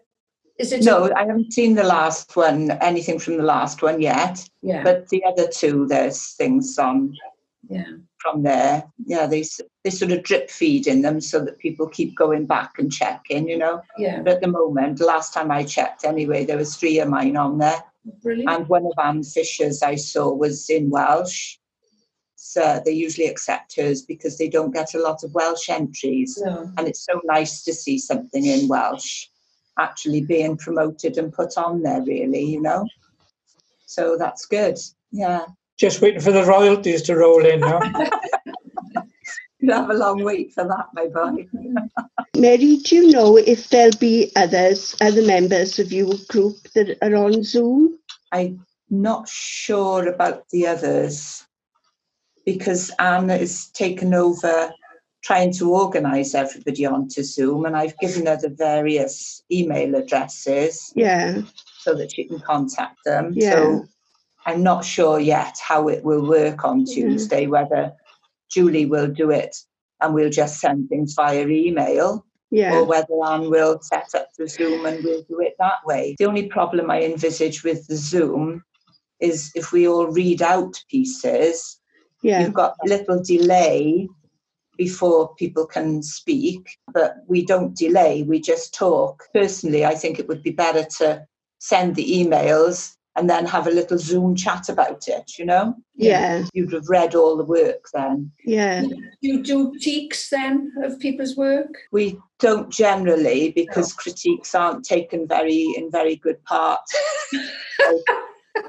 Is 0.59 0.71
it? 0.71 0.83
No, 0.83 1.11
I 1.15 1.25
haven't 1.25 1.53
seen 1.53 1.75
the 1.75 1.83
last 1.83 2.35
one, 2.35 2.71
anything 2.71 3.19
from 3.19 3.37
the 3.37 3.43
last 3.43 3.81
one 3.81 4.01
yet. 4.01 4.47
Yeah. 4.61 4.83
But 4.83 5.09
the 5.09 5.23
other 5.25 5.47
two, 5.47 5.87
there's 5.87 6.33
things 6.33 6.77
on 6.77 7.15
yeah. 7.69 7.85
from 8.19 8.43
there. 8.43 8.83
Yeah, 9.05 9.25
they 9.25 9.43
they 9.83 9.89
sort 9.89 10.11
of 10.11 10.23
drip 10.23 10.49
feed 10.49 10.87
in 10.87 11.01
them 11.01 11.21
so 11.21 11.39
that 11.43 11.59
people 11.59 11.87
keep 11.87 12.15
going 12.15 12.45
back 12.45 12.77
and 12.77 12.91
checking, 12.91 13.47
you 13.47 13.57
know. 13.57 13.81
Yeah. 13.97 14.21
But 14.21 14.35
at 14.35 14.41
the 14.41 14.47
moment, 14.47 14.99
last 14.99 15.33
time 15.33 15.51
I 15.51 15.63
checked 15.63 16.05
anyway, 16.05 16.45
there 16.45 16.57
was 16.57 16.75
three 16.75 16.99
of 16.99 17.09
mine 17.09 17.35
on 17.35 17.57
there. 17.57 17.83
Brilliant. 18.21 18.49
And 18.49 18.67
one 18.67 18.85
of 18.85 18.93
Anne 19.03 19.23
Fisher's 19.23 19.81
I 19.81 19.95
saw 19.95 20.33
was 20.33 20.69
in 20.69 20.89
Welsh. 20.89 21.57
So 22.35 22.81
they 22.83 22.91
usually 22.91 23.27
accept 23.27 23.75
hers 23.77 24.01
because 24.01 24.37
they 24.37 24.49
don't 24.49 24.73
get 24.73 24.93
a 24.93 24.99
lot 24.99 25.23
of 25.23 25.33
Welsh 25.33 25.69
entries. 25.69 26.37
no. 26.43 26.71
And 26.77 26.87
it's 26.87 27.05
so 27.05 27.21
nice 27.23 27.63
to 27.63 27.73
see 27.73 27.97
something 27.97 28.45
in 28.45 28.67
Welsh 28.67 29.27
actually 29.79 30.21
being 30.21 30.57
promoted 30.57 31.17
and 31.17 31.33
put 31.33 31.57
on 31.57 31.81
there, 31.81 32.01
really, 32.01 32.43
you 32.43 32.61
know. 32.61 32.85
So 33.85 34.17
that's 34.17 34.45
good. 34.45 34.77
Yeah. 35.11 35.45
Just 35.77 36.01
waiting 36.01 36.19
for 36.21 36.31
the 36.31 36.43
royalties 36.43 37.01
to 37.03 37.15
roll 37.15 37.45
in 37.45 37.61
now. 37.61 37.79
You'll 39.59 39.75
have 39.75 39.89
a 39.89 39.93
long 39.93 40.23
wait 40.23 40.53
for 40.53 40.65
that, 40.65 40.87
my 40.93 41.07
boy. 41.07 41.47
Mary, 42.37 42.77
do 42.77 42.95
you 42.95 43.11
know 43.11 43.37
if 43.37 43.69
there'll 43.69 43.95
be 43.99 44.31
others, 44.35 44.95
other 45.01 45.21
members 45.21 45.77
of 45.77 45.93
your 45.93 46.15
group 46.29 46.55
that 46.73 46.97
are 47.03 47.15
on 47.15 47.43
Zoom? 47.43 47.99
I'm 48.31 48.65
not 48.89 49.29
sure 49.29 50.07
about 50.07 50.49
the 50.49 50.65
others 50.65 51.45
because 52.43 52.91
Anne 52.97 53.29
has 53.29 53.67
taken 53.67 54.13
over 54.15 54.73
trying 55.21 55.53
to 55.53 55.73
organise 55.73 56.33
everybody 56.35 56.85
onto 56.85 57.23
Zoom, 57.23 57.65
and 57.65 57.77
I've 57.77 57.97
given 57.99 58.25
her 58.25 58.35
the 58.35 58.49
various 58.49 59.41
email 59.51 59.95
addresses 59.95 60.91
Yeah, 60.95 61.43
so 61.79 61.93
that 61.93 62.11
she 62.13 62.25
can 62.25 62.39
contact 62.39 62.97
them. 63.05 63.33
Yeah. 63.35 63.51
So 63.51 63.85
I'm 64.45 64.63
not 64.63 64.83
sure 64.83 65.19
yet 65.19 65.57
how 65.65 65.87
it 65.87 66.03
will 66.03 66.27
work 66.27 66.65
on 66.65 66.79
Yeah. 66.79 66.93
Tuesday, 66.93 67.47
whether 67.47 67.93
Julie 68.49 68.85
will 68.85 69.07
do 69.07 69.29
it 69.29 69.55
and 70.01 70.13
we'll 70.13 70.29
just 70.29 70.59
send 70.59 70.89
things 70.89 71.13
via 71.13 71.47
email 71.47 72.25
yeah, 72.51 72.75
or 72.75 72.85
whether 72.85 73.13
Anne 73.25 73.49
will 73.49 73.79
set 73.81 74.09
up 74.13 74.27
the 74.37 74.47
Zoom 74.47 74.85
and 74.85 75.03
we'll 75.03 75.23
do 75.23 75.39
it 75.39 75.55
that 75.57 75.83
way. 75.85 76.15
The 76.19 76.25
only 76.25 76.47
problem 76.47 76.91
I 76.91 77.01
envisage 77.01 77.63
with 77.63 77.87
the 77.87 77.95
Zoom 77.95 78.63
is 79.19 79.51
if 79.55 79.71
we 79.71 79.87
all 79.87 80.05
read 80.07 80.41
out 80.43 80.79
pieces, 80.87 81.79
yeah, 82.21 82.41
you've 82.41 82.53
got 82.53 82.75
a 82.85 82.87
little 82.87 83.23
delay 83.23 84.07
before 84.77 85.33
people 85.35 85.65
can 85.65 86.03
speak, 86.03 86.77
but 86.93 87.15
we 87.27 87.43
don't 87.43 87.75
delay, 87.75 88.21
we 88.21 88.39
just 88.39 88.73
talk. 88.73 89.23
Personally, 89.33 89.83
I 89.83 89.95
think 89.95 90.19
it 90.19 90.27
would 90.27 90.43
be 90.43 90.51
better 90.51 90.85
to 90.97 91.25
send 91.59 91.95
the 91.95 92.05
emails 92.05 92.95
and 93.15 93.29
then 93.29 93.45
have 93.45 93.67
a 93.67 93.71
little 93.71 93.97
Zoom 93.97 94.35
chat 94.35 94.69
about 94.69 95.07
it, 95.07 95.37
you 95.37 95.45
know? 95.45 95.75
yeah, 95.95 96.43
You'd 96.53 96.73
have 96.73 96.89
read 96.89 97.13
all 97.13 97.37
the 97.37 97.43
work 97.45 97.85
then. 97.93 98.31
yeah, 98.43 98.83
You 99.21 99.43
do 99.43 99.69
critiques 99.71 100.29
then 100.29 100.71
of 100.83 100.99
people's 100.99 101.35
work? 101.37 101.69
We 101.91 102.17
don't 102.39 102.71
generally 102.71 103.51
because 103.51 103.93
critiques 103.93 104.55
aren't 104.55 104.83
taken 104.83 105.27
very 105.27 105.73
in 105.77 105.91
very 105.91 106.15
good 106.15 106.43
part. 106.45 106.81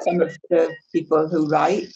Some 0.00 0.20
of 0.20 0.36
the 0.50 0.74
people 0.92 1.28
who 1.28 1.48
write, 1.48 1.88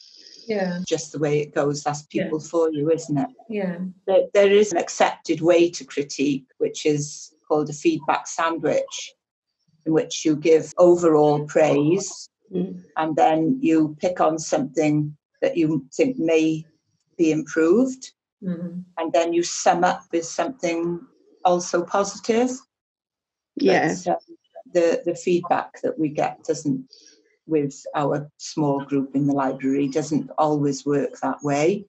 Yeah, 0.47 0.81
just 0.89 1.13
the 1.13 1.19
way 1.19 1.41
it 1.41 1.55
goes, 1.55 1.83
that's 1.83 2.03
people 2.03 2.41
for 2.41 2.71
you, 2.73 2.91
isn't 2.91 3.19
it? 3.19 3.29
yeah, 3.51 3.79
there, 4.07 4.23
there 4.33 4.51
is 4.51 4.73
an 4.73 4.79
accepted 4.79 5.41
way 5.43 5.69
to 5.71 5.85
critique, 5.85 6.47
which 6.59 6.87
is 6.87 7.35
called 7.47 7.69
a 7.69 7.75
feedback 7.75 8.27
sandwich, 8.27 9.13
in 9.87 9.93
which 9.93 10.25
you 10.25 10.37
give 10.37 10.73
overall 10.79 11.45
praise 11.47 12.29
Mm. 12.53 12.83
and 12.97 13.15
then 13.17 13.59
you 13.61 13.97
pick 14.01 14.21
on 14.21 14.39
something 14.39 15.17
that 15.43 15.57
you 15.57 15.87
think 15.93 16.19
may 16.19 16.65
be 17.17 17.31
improved, 17.31 18.13
Mhm. 18.43 18.85
and 18.99 19.13
then 19.13 19.33
you 19.33 19.43
sum 19.43 19.85
up 19.85 20.03
with 20.13 20.25
something 20.25 21.01
also 21.45 21.85
positive. 21.85 22.51
yeah, 23.57 23.95
But, 24.05 24.13
um, 24.15 24.37
the, 24.73 25.03
the 25.05 25.15
feedback 25.15 25.81
that 25.83 25.99
we 25.99 26.09
get 26.11 26.45
doesn't, 26.45 26.93
with 27.47 27.75
our 27.95 28.31
small 28.37 28.85
group 28.85 29.15
in 29.17 29.27
the 29.27 29.33
library, 29.35 29.89
doesn't 29.89 30.31
always 30.39 30.85
work 30.87 31.19
that 31.23 31.43
way. 31.43 31.87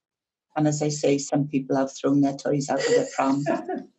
And 0.56 0.66
as 0.66 0.82
I 0.82 0.88
say, 0.88 1.18
some 1.18 1.46
people 1.48 1.76
have 1.76 1.92
thrown 1.92 2.20
their 2.20 2.36
toys 2.36 2.68
out 2.70 2.80
of 2.80 2.86
the 2.86 3.08
pram. 3.14 3.44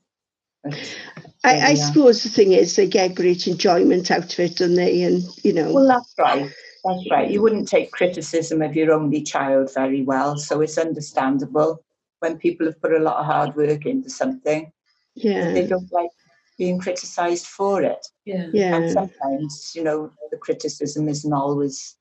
But, 0.63 0.95
I, 1.43 1.53
I 1.53 1.69
yeah. 1.69 1.75
suppose 1.75 2.23
the 2.23 2.29
thing 2.29 2.51
is 2.51 2.75
they 2.75 2.87
get 2.87 3.15
great 3.15 3.47
enjoyment 3.47 4.11
out 4.11 4.31
of 4.31 4.39
it, 4.39 4.57
don't 4.57 4.75
they? 4.75 5.03
And 5.03 5.23
you 5.43 5.53
know, 5.53 5.73
well, 5.73 5.87
that's 5.87 6.13
right. 6.17 6.51
That's 6.83 7.11
right. 7.11 7.29
You 7.29 7.41
wouldn't 7.41 7.67
take 7.67 7.91
criticism 7.91 8.61
of 8.61 8.75
your 8.75 8.91
only 8.93 9.21
child 9.21 9.73
very 9.73 10.03
well, 10.03 10.37
so 10.37 10.61
it's 10.61 10.77
understandable 10.77 11.83
when 12.19 12.37
people 12.37 12.67
have 12.67 12.81
put 12.81 12.93
a 12.93 12.99
lot 12.99 13.17
of 13.17 13.25
hard 13.25 13.55
work 13.55 13.85
into 13.85 14.09
something. 14.09 14.71
Yeah, 15.15 15.51
they 15.51 15.67
don't 15.67 15.91
like 15.91 16.11
being 16.57 16.79
criticised 16.79 17.47
for 17.47 17.81
it. 17.81 18.05
yeah. 18.25 18.43
And 18.43 18.53
yeah, 18.53 18.87
sometimes, 18.89 19.73
you 19.75 19.83
know, 19.83 20.11
the 20.29 20.37
criticism 20.37 21.09
isn't 21.09 21.33
always 21.33 21.95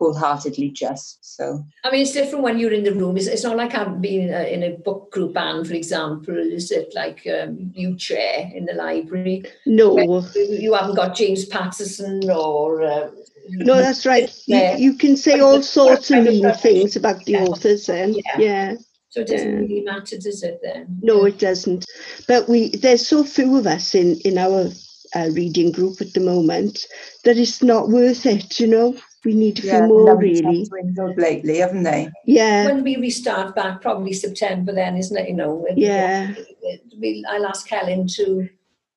wholeheartedly 0.00 0.70
just. 0.70 1.18
So 1.36 1.62
I 1.84 1.90
mean, 1.90 2.02
it's 2.02 2.12
different 2.12 2.42
when 2.42 2.58
you're 2.58 2.72
in 2.72 2.84
the 2.84 2.94
room. 2.94 3.16
It's, 3.16 3.26
it's 3.26 3.44
not 3.44 3.56
like 3.56 3.74
I've 3.74 4.00
been 4.00 4.32
uh, 4.32 4.38
in 4.38 4.62
a 4.62 4.70
book 4.78 5.12
group, 5.12 5.36
and 5.36 5.66
for 5.66 5.74
example. 5.74 6.36
Is 6.36 6.70
it 6.70 6.92
like 6.94 7.26
um, 7.26 7.70
you 7.74 7.96
chair 7.96 8.50
in 8.54 8.64
the 8.64 8.72
library? 8.72 9.44
no, 9.66 10.24
You, 10.34 10.46
you 10.64 10.74
haven't 10.74 10.96
got 10.96 11.14
James 11.14 11.44
Patterson 11.44 12.28
or 12.30 12.82
uh, 12.82 13.10
No, 13.48 13.76
that's 13.76 14.06
right. 14.06 14.30
You, 14.46 14.60
you 14.78 14.94
can 14.94 15.16
say 15.16 15.40
all 15.40 15.62
sorts 15.62 16.10
of 16.10 16.24
mean 16.24 16.52
things 16.54 16.96
about 16.96 17.24
the 17.24 17.32
Yeah. 17.32 17.44
authors 17.44 17.86
then. 17.86 18.14
Yeah. 18.14 18.38
Yeah. 18.38 18.74
So 19.10 19.20
it 19.20 19.28
doesn't 19.28 19.52
Yeah. 19.52 19.58
really 19.58 19.80
matter, 19.82 20.16
does 20.16 20.42
it 20.42 20.60
then? 20.62 20.98
No, 21.02 21.24
it 21.24 21.38
doesn't. 21.38 21.84
But 22.26 22.48
we 22.48 22.70
there's 22.70 23.06
so 23.06 23.24
few 23.24 23.56
of 23.58 23.66
us 23.66 23.94
in 23.94 24.18
in 24.20 24.38
our 24.38 24.70
uh, 25.14 25.28
reading 25.32 25.72
group 25.72 26.00
at 26.00 26.12
the 26.14 26.20
moment 26.20 26.86
that 27.24 27.36
it's 27.36 27.62
not 27.62 27.88
worth 27.88 28.24
it. 28.26 28.60
You 28.60 28.68
know, 28.68 28.96
we 29.24 29.34
need 29.34 29.58
a 29.58 29.62
few 29.62 29.70
Yeah, 29.70 29.86
more 29.86 30.16
really. 30.16 30.64
dwindled 30.64 31.18
lately, 31.18 31.58
haven't 31.58 31.82
they? 31.82 32.10
Yeah, 32.26 32.66
When 32.66 32.82
we 32.82 32.96
restart 32.96 33.54
back, 33.54 33.80
probably 33.82 34.12
September 34.12 34.72
then, 34.72 34.96
isn't 34.96 35.16
it? 35.16 35.28
You 35.28 35.34
know, 35.36 35.66
yeah. 35.76 36.32
it- 36.62 36.82
we, 36.98 37.24
I'll 37.28 37.46
ask 37.46 37.68
Helen 37.68 38.06
to. 38.16 38.48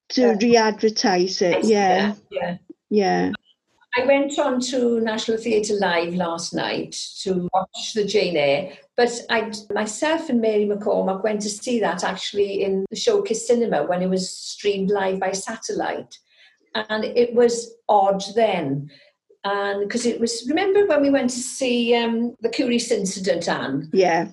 To 0.10 0.32
Uh, 0.32 0.36
re-advertise 0.42 1.42
it. 1.42 1.64
Yeah, 1.66 2.14
yeah. 2.32 2.58
yeah. 2.90 3.32
I 3.98 4.06
went 4.06 4.38
on 4.40 4.60
to 4.62 5.00
National 5.02 5.38
Theatre 5.38 5.76
Live 5.76 6.16
last 6.16 6.54
night 6.54 6.92
to 7.22 7.48
watch 7.54 7.94
the 7.94 8.04
Jane 8.04 8.36
Eyre, 8.36 8.74
but 8.98 9.12
I 9.30 9.52
myself 9.74 10.30
and 10.30 10.42
Mary 10.42 10.66
McCormack 10.66 11.24
went 11.24 11.42
to 11.44 11.50
see 11.50 11.80
that 11.80 12.04
actually 12.04 12.64
in 12.64 12.86
the 12.90 12.96
Showcase 12.96 13.46
Cinema 13.48 13.84
when 13.86 14.02
it 14.02 14.10
was 14.10 14.30
streamed 14.36 14.90
live 14.90 15.20
by 15.20 15.32
satellite, 15.32 16.18
and 16.76 17.04
it 17.06 17.34
was 17.36 17.76
odd 17.88 18.24
then. 18.36 18.90
And 19.44 19.82
because 19.82 20.06
it 20.06 20.20
was, 20.20 20.46
remember 20.48 20.86
when 20.88 21.02
we 21.02 21.10
went 21.10 21.30
to 21.32 21.38
see 21.40 21.96
um, 21.96 22.36
the 22.42 22.50
Curious 22.50 22.92
Incident, 22.92 23.48
Anne? 23.50 23.90
Yeah, 23.94 24.30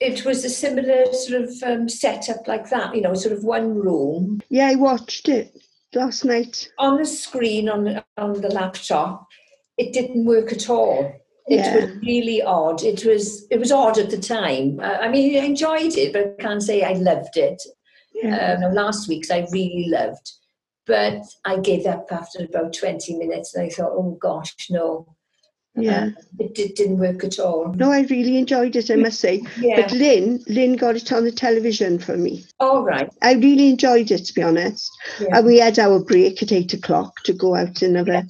It 0.00 0.24
was 0.24 0.44
a 0.44 0.50
similar 0.50 1.12
sort 1.12 1.42
of 1.42 1.50
um, 1.62 1.88
setup 1.88 2.48
like 2.48 2.68
that, 2.70 2.94
you 2.96 3.00
know, 3.02 3.14
sort 3.14 3.36
of 3.36 3.44
one 3.44 3.74
room 3.74 4.40
yeah. 4.48 4.66
I 4.68 4.74
watched 4.74 5.28
it 5.28 5.54
last 5.94 6.24
night. 6.24 6.68
on 6.78 6.96
the 6.96 7.06
screen 7.06 7.68
on 7.68 7.84
the- 7.84 8.04
on 8.16 8.40
the 8.40 8.48
laptop, 8.48 9.26
it 9.78 9.92
didn't 9.92 10.24
work 10.24 10.52
at 10.52 10.68
all. 10.68 11.12
It 11.46 11.56
Yeah. 11.56 11.74
was 11.76 11.90
really 12.02 12.42
odd. 12.42 12.82
It 12.82 13.04
was 13.04 13.46
it 13.50 13.58
was 13.58 13.72
odd 13.72 13.98
at 13.98 14.10
the 14.10 14.18
time. 14.18 14.78
Uh, 14.80 14.98
I 15.04 15.08
mean, 15.08 15.36
I 15.36 15.44
enjoyed 15.46 15.96
it, 15.96 16.12
but 16.12 16.36
I 16.38 16.42
can't 16.42 16.62
say 16.62 16.82
I 16.82 16.94
loved 16.94 17.36
it. 17.36 17.60
Yeah, 18.14 18.56
no, 18.60 18.68
last 18.68 19.08
week's 19.08 19.30
I 19.30 19.46
really 19.52 19.86
loved, 19.88 20.30
but 20.86 21.22
I 21.44 21.58
gave 21.58 21.86
up 21.86 22.06
after 22.10 22.44
about 22.44 22.72
twenty 22.72 23.16
minutes, 23.16 23.54
and 23.54 23.64
I 23.64 23.68
thought, 23.70 23.92
oh 23.92 24.18
gosh, 24.20 24.54
no, 24.70 25.06
um, 25.76 25.82
yeah. 25.84 26.10
it 26.38 26.54
did, 26.54 26.74
didn't 26.74 26.98
work 26.98 27.22
at 27.22 27.38
all. 27.38 27.72
No, 27.74 27.92
I 27.92 28.02
really 28.02 28.38
enjoyed 28.38 28.74
it. 28.74 28.90
I 28.90 28.94
mm, 28.94 29.02
must 29.02 29.20
say. 29.20 29.42
Yeah. 29.58 29.80
But 29.80 29.92
Lynn, 29.92 30.42
Lynn 30.48 30.76
got 30.76 30.96
it 30.96 31.12
on 31.12 31.24
the 31.24 31.32
television 31.32 31.98
for 31.98 32.16
me. 32.16 32.44
all 32.58 32.82
right. 32.82 33.10
I 33.22 33.34
really 33.34 33.70
enjoyed 33.70 34.10
it, 34.10 34.24
to 34.24 34.34
be 34.34 34.42
honest. 34.42 34.90
Yeah. 35.20 35.38
And 35.38 35.46
we 35.46 35.58
had 35.58 35.78
our 35.78 36.02
break 36.02 36.42
at 36.42 36.52
eight 36.52 36.74
o'clock 36.74 37.14
to 37.24 37.32
go 37.32 37.54
out 37.54 37.82
and 37.82 37.96
have 37.96 38.08
a 38.08 38.26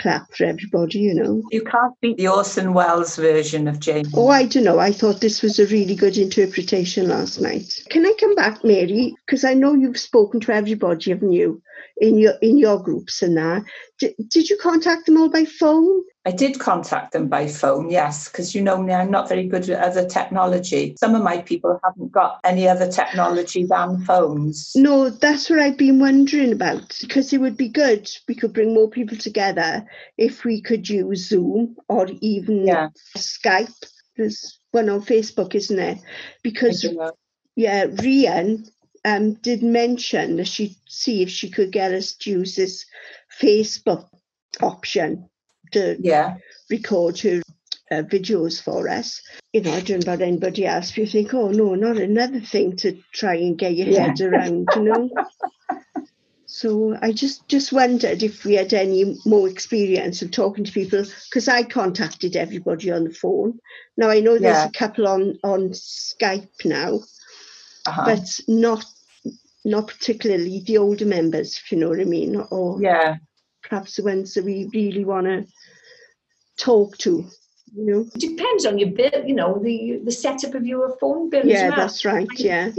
clap 0.00 0.34
for 0.34 0.44
everybody, 0.44 0.98
you 0.98 1.14
know. 1.14 1.42
You 1.52 1.62
can't 1.62 1.94
beat 2.00 2.16
the 2.16 2.28
Orson 2.28 2.74
Welles 2.74 3.16
version 3.16 3.68
of 3.68 3.78
Jane. 3.78 4.06
Oh, 4.12 4.28
I 4.28 4.46
don't 4.46 4.64
know. 4.64 4.80
I 4.80 4.90
thought 4.90 5.20
this 5.20 5.42
was 5.42 5.60
a 5.60 5.66
really 5.66 5.94
good 5.94 6.18
interpretation 6.18 7.08
last 7.08 7.40
night. 7.40 7.72
Can 7.90 8.04
I 8.04 8.12
come 8.18 8.34
back, 8.34 8.64
Mary? 8.64 9.14
Because 9.24 9.44
I 9.44 9.54
know 9.54 9.74
you've 9.74 9.98
spoken 9.98 10.40
to 10.40 10.52
everybody, 10.52 11.10
haven't 11.12 11.32
you, 11.32 11.62
in 11.98 12.18
your 12.18 12.34
in 12.42 12.58
your 12.58 12.82
groups 12.82 13.22
and 13.22 13.36
that. 13.36 13.64
Did, 13.98 14.14
did 14.28 14.50
you 14.50 14.56
contact 14.60 15.06
them 15.06 15.16
all 15.16 15.28
by 15.28 15.44
phone? 15.44 16.02
I 16.26 16.30
did 16.30 16.58
contact 16.58 17.12
them 17.12 17.28
by 17.28 17.46
phone, 17.46 17.90
yes, 17.90 18.30
because 18.30 18.54
you 18.54 18.62
know 18.62 18.80
me, 18.80 18.94
I'm 18.94 19.10
not 19.10 19.28
very 19.28 19.46
good 19.46 19.68
at 19.68 19.82
other 19.82 20.08
technology. 20.08 20.96
Some 20.98 21.14
of 21.14 21.22
my 21.22 21.42
people 21.42 21.78
haven't 21.84 22.12
got 22.12 22.40
any 22.44 22.66
other 22.66 22.90
technology 22.90 23.66
than 23.66 24.02
phones. 24.04 24.72
No, 24.74 25.10
that's 25.10 25.50
what 25.50 25.58
I've 25.58 25.76
been 25.76 26.00
wondering 26.00 26.52
about. 26.52 26.96
Because 27.02 27.34
it 27.34 27.42
would 27.42 27.58
be 27.58 27.68
good. 27.68 28.10
We 28.26 28.34
could 28.34 28.54
bring 28.54 28.72
more 28.72 28.88
people 28.88 29.18
together 29.18 29.84
if 30.16 30.44
we 30.44 30.62
could 30.62 30.88
use 30.88 31.28
Zoom 31.28 31.76
or 31.88 32.08
even 32.22 32.66
Yeah. 32.66 32.88
Skype. 33.18 33.84
There's 34.16 34.58
one 34.70 34.88
on 34.88 35.02
Facebook, 35.02 35.54
isn't 35.54 35.76
there? 35.76 35.98
Because 36.42 36.86
yeah, 37.56 37.86
Rian 37.86 38.66
um, 39.04 39.34
did 39.34 39.62
mention 39.62 40.36
that 40.36 40.48
she'd 40.48 40.76
see 40.88 41.22
if 41.22 41.30
she 41.30 41.50
could 41.50 41.72
get 41.72 41.92
us 41.92 42.14
to 42.14 42.30
use 42.30 42.56
this 42.56 42.86
Facebook 43.40 44.08
option 44.62 45.28
to 45.72 45.96
Yeah, 46.00 46.36
record 46.70 47.18
her 47.20 47.42
uh, 47.90 48.02
videos 48.02 48.62
for 48.62 48.88
us. 48.88 49.20
You 49.52 49.62
know, 49.62 49.72
I 49.72 49.80
don't 49.80 50.06
know 50.06 50.12
about 50.14 50.26
anybody 50.26 50.66
else, 50.66 50.90
but 50.90 50.98
you 50.98 51.06
think, 51.06 51.34
oh 51.34 51.50
no, 51.50 51.74
not 51.74 51.96
another 51.96 52.40
thing 52.40 52.76
to 52.78 52.98
try 53.12 53.34
and 53.36 53.58
get 53.58 53.74
your 53.76 53.86
Yeah. 53.86 54.06
head 54.06 54.20
around, 54.20 54.74
you 54.74 54.82
know. 54.82 55.10
so 56.46 56.96
I 57.02 57.12
just 57.12 57.48
just 57.48 57.72
wondered 57.72 58.22
if 58.22 58.44
we 58.44 58.54
had 58.54 58.72
any 58.72 59.16
more 59.24 59.48
experience 59.48 60.22
of 60.22 60.30
talking 60.30 60.64
to 60.64 60.72
people 60.72 61.04
because 61.28 61.48
I 61.48 61.62
contacted 61.64 62.36
everybody 62.36 62.90
on 62.90 63.04
the 63.04 63.14
phone. 63.14 63.58
Now 63.96 64.08
I 64.10 64.20
know 64.20 64.38
there's 64.38 64.64
Yeah. 64.64 64.68
a 64.68 64.70
couple 64.70 65.06
on 65.08 65.38
on 65.42 65.70
Skype 65.70 66.64
now, 66.64 67.00
uh-huh. 67.86 68.04
but 68.06 68.40
not 68.48 68.84
not 69.64 69.88
particularly 69.88 70.62
the 70.66 70.78
older 70.78 71.06
members, 71.06 71.58
if 71.58 71.72
you 71.72 71.78
know 71.78 71.88
what 71.88 72.00
I 72.00 72.04
mean, 72.04 72.36
or 72.50 72.80
yeah, 72.80 73.16
perhaps 73.62 73.96
the 73.96 74.04
ones 74.04 74.34
that 74.34 74.44
we 74.44 74.70
really 74.74 75.04
want 75.04 75.26
to 75.26 75.46
talk 76.58 76.96
to. 76.98 77.24
You 77.76 77.86
know. 77.86 78.06
It 78.14 78.20
depends 78.20 78.66
on 78.66 78.78
your 78.78 78.90
bill, 78.90 79.24
you 79.26 79.34
know, 79.34 79.58
the 79.58 80.00
the 80.04 80.12
setup 80.12 80.54
of 80.54 80.64
your 80.66 80.96
phone 80.98 81.30
bill 81.30 81.46
Yeah, 81.46 81.68
well. 81.68 81.76
that's 81.76 82.04
right. 82.04 82.28
Yeah. 82.36 82.70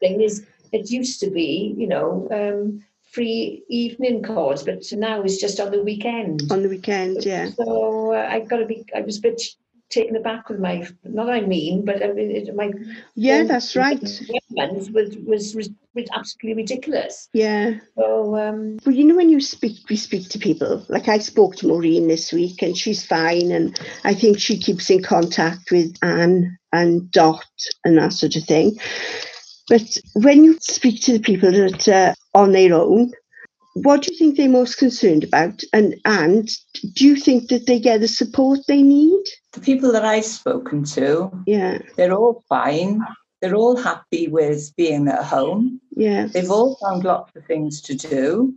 thing 0.00 0.20
is 0.20 0.46
it 0.72 0.90
used 0.90 1.20
to 1.20 1.30
be 1.30 1.74
you 1.78 1.86
know 1.86 2.28
um, 2.30 2.82
free 3.12 3.62
evening 3.68 4.22
calls 4.22 4.62
but 4.64 4.82
now 4.92 5.22
it's 5.22 5.40
just 5.40 5.60
on 5.60 5.70
the 5.70 5.82
weekend 5.82 6.42
On 6.50 6.62
the 6.62 6.68
weekend, 6.68 7.24
yeah. 7.24 7.50
so 7.56 8.12
uh, 8.12 8.26
i 8.28 8.40
got 8.40 8.58
to 8.58 8.66
be 8.66 8.84
i 8.94 9.00
was 9.00 9.18
a 9.18 9.20
bit 9.20 9.40
taken 9.94 10.16
aback 10.16 10.48
with 10.48 10.60
my 10.60 10.86
not 11.04 11.28
i 11.30 11.40
mean 11.40 11.84
but 11.84 12.02
I 12.02 12.12
mean, 12.12 12.30
it, 12.30 12.54
my 12.54 12.70
Yeah, 13.14 13.44
that's 13.44 13.76
right. 13.76 14.00
was, 14.00 14.90
was, 15.26 15.54
was 15.54 15.68
absolutely 16.14 16.62
ridiculous 16.62 17.28
Yeah. 17.32 17.78
so 17.96 18.36
um 18.36 18.78
Well, 18.84 18.94
you 18.94 19.04
know, 19.04 19.16
when 19.16 19.30
you 19.30 19.40
speak, 19.40 19.78
we 19.88 19.96
speak 19.96 20.28
to 20.30 20.38
people. 20.38 20.84
Like 20.88 21.08
I 21.08 21.18
spoke 21.18 21.56
to 21.56 21.66
Maureen 21.68 22.08
this 22.08 22.32
week, 22.32 22.62
and 22.62 22.76
she's 22.76 23.04
fine, 23.06 23.52
and 23.52 23.78
I 24.04 24.14
think 24.14 24.38
she 24.38 24.58
keeps 24.58 24.90
in 24.90 25.02
contact 25.02 25.70
with 25.70 25.94
Anne 26.02 26.58
and 26.72 27.10
Dot 27.10 27.44
and 27.84 27.96
that 27.98 28.12
sort 28.12 28.36
of 28.36 28.44
thing. 28.44 28.78
But 29.68 29.96
when 30.14 30.44
you 30.44 30.58
speak 30.60 31.02
to 31.02 31.12
the 31.12 31.20
people 31.20 31.50
that 31.52 31.88
are 31.88 32.14
on 32.34 32.52
their 32.52 32.74
own, 32.74 33.12
what 33.74 34.02
do 34.02 34.12
you 34.12 34.18
think 34.18 34.36
they're 34.36 34.48
most 34.48 34.78
concerned 34.78 35.24
about? 35.24 35.62
And 35.72 35.94
and 36.04 36.48
do 36.94 37.06
you 37.06 37.16
think 37.16 37.48
that 37.48 37.66
they 37.66 37.78
get 37.78 38.00
the 38.00 38.08
support 38.08 38.60
they 38.66 38.82
need? 38.82 39.22
the 39.52 39.60
people 39.60 39.92
that 39.92 40.04
I've 40.04 40.24
spoken 40.24 40.82
to, 40.96 41.30
Yeah, 41.46 41.78
they're 41.96 42.12
all 42.12 42.42
fine. 42.48 43.00
They're 43.40 43.54
all 43.54 43.76
happy 43.76 44.26
with 44.26 44.74
being 44.76 45.06
at 45.06 45.22
home. 45.24 45.80
yeah, 45.92 46.26
They've 46.26 46.50
all 46.50 46.76
found 46.82 47.04
lots 47.04 47.36
of 47.36 47.44
things 47.46 47.80
to 47.82 47.94
do. 47.94 48.54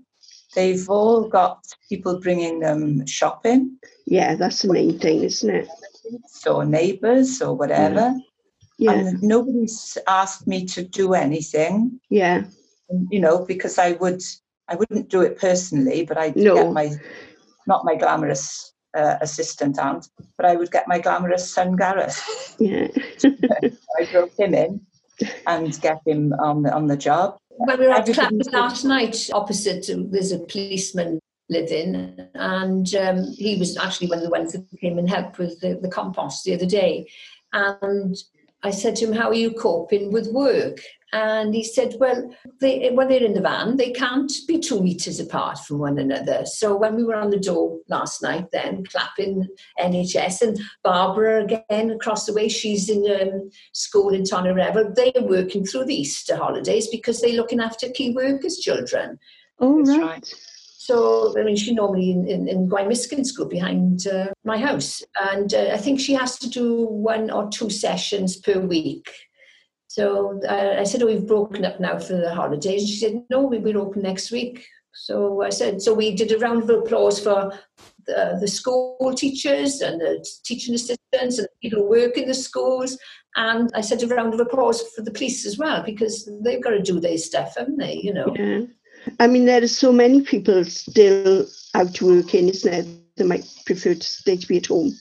They've 0.55 0.89
all 0.89 1.27
got 1.27 1.59
people 1.89 2.19
bringing 2.19 2.59
them 2.61 3.05
shopping, 3.05 3.77
yeah. 4.05 4.35
That's 4.35 4.61
the 4.63 4.71
main 4.73 4.97
thing, 4.97 5.23
isn't 5.23 5.49
it? 5.53 5.67
or 6.47 6.63
neighbours, 6.65 7.41
or 7.41 7.53
whatever. 7.53 8.15
Yeah, 8.79 8.91
And 8.93 9.21
nobody's 9.21 9.97
asked 10.07 10.47
me 10.47 10.65
to 10.67 10.83
do 10.83 11.13
anything, 11.13 11.99
yeah, 12.09 12.45
you 13.11 13.19
know, 13.19 13.45
because 13.45 13.77
I 13.77 13.91
would, 13.93 14.21
I 14.69 14.75
wouldn't 14.75 15.09
do 15.09 15.21
it 15.21 15.37
personally, 15.39 16.05
but 16.05 16.17
I'd 16.17 16.35
No. 16.35 16.55
get 16.55 16.71
my, 16.73 16.91
not 17.67 17.85
my 17.85 17.95
glamorous 17.95 18.73
uh, 18.95 19.15
assistant 19.21 19.79
aunt, 19.79 20.07
but 20.37 20.45
I 20.45 20.55
would 20.55 20.71
get 20.71 20.87
my 20.87 20.99
glamorous 20.99 21.49
son 21.51 21.75
Gareth. 21.75 22.55
yeah. 22.59 22.87
I 23.99 24.05
drove 24.11 24.31
him 24.37 24.53
in 24.53 24.81
and 25.45 25.79
get 25.81 26.01
him 26.05 26.33
on 26.33 26.63
the, 26.63 26.73
on 26.73 26.87
the 26.87 26.97
job. 26.97 27.37
when 27.49 27.79
we 27.79 27.87
were 27.87 27.93
at 27.93 28.05
Clapham 28.05 28.39
last 28.51 28.83
night 28.85 29.29
opposite 29.33 29.89
there's 30.11 30.31
a 30.31 30.39
policeman 30.39 31.19
living 31.49 32.19
and 32.35 32.93
um, 32.95 33.23
he 33.37 33.55
was 33.57 33.77
actually 33.77 34.07
one 34.07 34.19
of 34.19 34.23
the 34.23 34.29
ones 34.29 34.51
that 34.53 34.63
came 34.79 34.97
and 34.99 35.09
helped 35.09 35.37
with 35.39 35.59
the, 35.61 35.79
the 35.81 35.89
compost 35.89 36.43
the 36.43 36.53
other 36.53 36.65
day 36.67 37.09
and 37.53 38.15
I 38.63 38.71
said 38.71 38.95
to 38.97 39.05
him, 39.05 39.13
How 39.13 39.29
are 39.29 39.35
you 39.35 39.51
coping 39.51 40.11
with 40.11 40.31
work? 40.31 40.79
And 41.13 41.53
he 41.53 41.63
said, 41.63 41.95
Well, 41.99 42.29
they, 42.59 42.89
when 42.91 43.07
they're 43.07 43.23
in 43.23 43.33
the 43.33 43.41
van, 43.41 43.77
they 43.77 43.91
can't 43.91 44.31
be 44.47 44.59
two 44.59 44.81
metres 44.81 45.19
apart 45.19 45.59
from 45.59 45.79
one 45.79 45.97
another. 45.97 46.45
So 46.45 46.75
when 46.75 46.95
we 46.95 47.03
were 47.03 47.15
on 47.15 47.29
the 47.29 47.39
door 47.39 47.79
last 47.87 48.21
night, 48.21 48.47
then 48.51 48.83
clapping 48.85 49.47
NHS 49.79 50.41
and 50.41 50.59
Barbara 50.83 51.45
again 51.45 51.91
across 51.91 52.25
the 52.25 52.33
way, 52.33 52.49
she's 52.49 52.89
in 52.89 53.05
um, 53.21 53.49
school 53.73 54.13
in 54.13 54.23
Tonyrefail, 54.23 54.95
they're 54.95 55.23
working 55.23 55.65
through 55.65 55.85
the 55.85 55.95
Easter 55.95 56.35
holidays 56.35 56.87
because 56.87 57.21
they're 57.21 57.33
looking 57.33 57.61
after 57.61 57.89
key 57.89 58.13
workers' 58.13 58.57
children. 58.57 59.19
Oh, 59.59 59.83
That's 59.83 59.97
right. 59.97 60.07
right. 60.07 60.33
So, 60.79 61.33
I 61.35 61.43
mean, 61.43 61.55
she 61.55 61.73
normally 61.73 62.11
in, 62.11 62.27
in, 62.27 62.47
in 62.47 63.25
School 63.25 63.47
behind 63.47 64.05
uh, 64.05 64.27
my 64.45 64.59
house. 64.59 65.03
And 65.19 65.51
uh, 65.51 65.71
I 65.73 65.77
think 65.77 65.99
she 65.99 66.13
has 66.13 66.37
to 66.37 66.47
do 66.47 66.85
one 66.85 67.31
or 67.31 67.49
two 67.49 67.71
sessions 67.71 68.37
per 68.37 68.59
week. 68.59 69.09
So 69.87 70.39
uh, 70.47 70.75
I 70.77 70.83
said, 70.83 71.01
oh, 71.01 71.07
we've 71.07 71.25
broken 71.25 71.65
up 71.65 71.79
now 71.79 71.97
for 71.97 72.13
the 72.13 72.33
holidays. 72.33 72.83
And 72.83 72.89
she 72.89 72.97
said, 72.97 73.23
no, 73.31 73.41
we 73.41 73.57
will 73.57 73.79
open 73.79 74.03
next 74.03 74.31
week. 74.31 74.67
So 74.93 75.41
I 75.41 75.49
said, 75.49 75.81
so 75.81 75.95
we 75.95 76.13
did 76.13 76.31
a 76.31 76.37
round 76.37 76.61
of 76.61 76.69
applause 76.69 77.19
for 77.19 77.51
the, 78.05 78.37
the 78.39 78.47
school 78.47 79.13
teachers 79.17 79.81
and 79.81 79.99
the 79.99 80.23
teaching 80.45 80.75
assistants 80.75 81.39
and 81.39 81.47
people 81.59 81.79
who 81.79 81.89
work 81.89 82.17
in 82.17 82.27
the 82.27 82.35
schools. 82.35 82.99
And 83.35 83.71
I 83.73 83.81
said 83.81 84.03
a 84.03 84.07
round 84.07 84.35
of 84.35 84.39
applause 84.39 84.83
for 84.95 85.01
the 85.01 85.11
police 85.11 85.43
as 85.43 85.57
well 85.57 85.81
because 85.81 86.29
they've 86.43 86.63
got 86.63 86.71
to 86.71 86.83
do 86.83 86.99
their 86.99 87.17
stuff, 87.17 87.55
haven't 87.57 87.77
they? 87.77 87.95
You 87.95 88.13
know. 88.13 88.35
Yeah. 88.37 88.61
I 89.19 89.27
mean, 89.27 89.45
there 89.45 89.63
are 89.63 89.67
so 89.67 89.91
many 89.91 90.21
people 90.21 90.63
still 90.65 91.47
out 91.73 92.01
working, 92.01 92.49
isn't 92.49 92.71
there? 92.71 92.85
They 93.17 93.23
might 93.23 93.45
prefer 93.65 93.95
to 93.95 94.03
stay 94.03 94.37
to 94.37 94.47
be 94.47 94.57
at 94.57 94.67
home. 94.67 94.93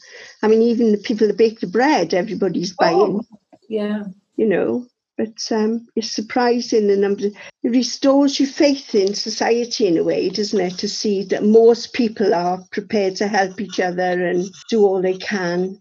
I 0.42 0.49
mean, 0.49 0.62
even 0.62 0.92
the 0.92 0.99
people 0.99 1.27
that 1.27 1.37
bake 1.37 1.61
the 1.61 1.66
bread, 1.66 2.14
everybody's 2.14 2.73
buying. 2.73 2.97
Oh, 2.97 3.25
yeah. 3.69 4.05
You 4.37 4.47
know, 4.47 4.87
but 5.16 5.51
um, 5.51 5.87
it's 5.97 6.11
surprising 6.11 6.88
the 6.88 6.97
number. 6.97 7.25
It 7.27 7.35
restores 7.62 8.38
your 8.38 8.49
faith 8.49 8.95
in 8.95 9.14
society 9.14 9.87
in 9.87 9.97
a 9.97 10.05
way, 10.05 10.29
doesn't 10.29 10.61
it? 10.61 10.79
To 10.79 10.88
see 10.88 11.25
that 11.25 11.42
most 11.42 11.92
people 11.95 12.35
are 12.35 12.62
prepared 12.71 13.16
to 13.16 13.29
help 13.29 13.61
each 13.61 13.81
other 13.81 14.27
and 14.27 14.47
do 14.69 14.85
all 14.85 15.01
they 15.01 15.16
can. 15.16 15.81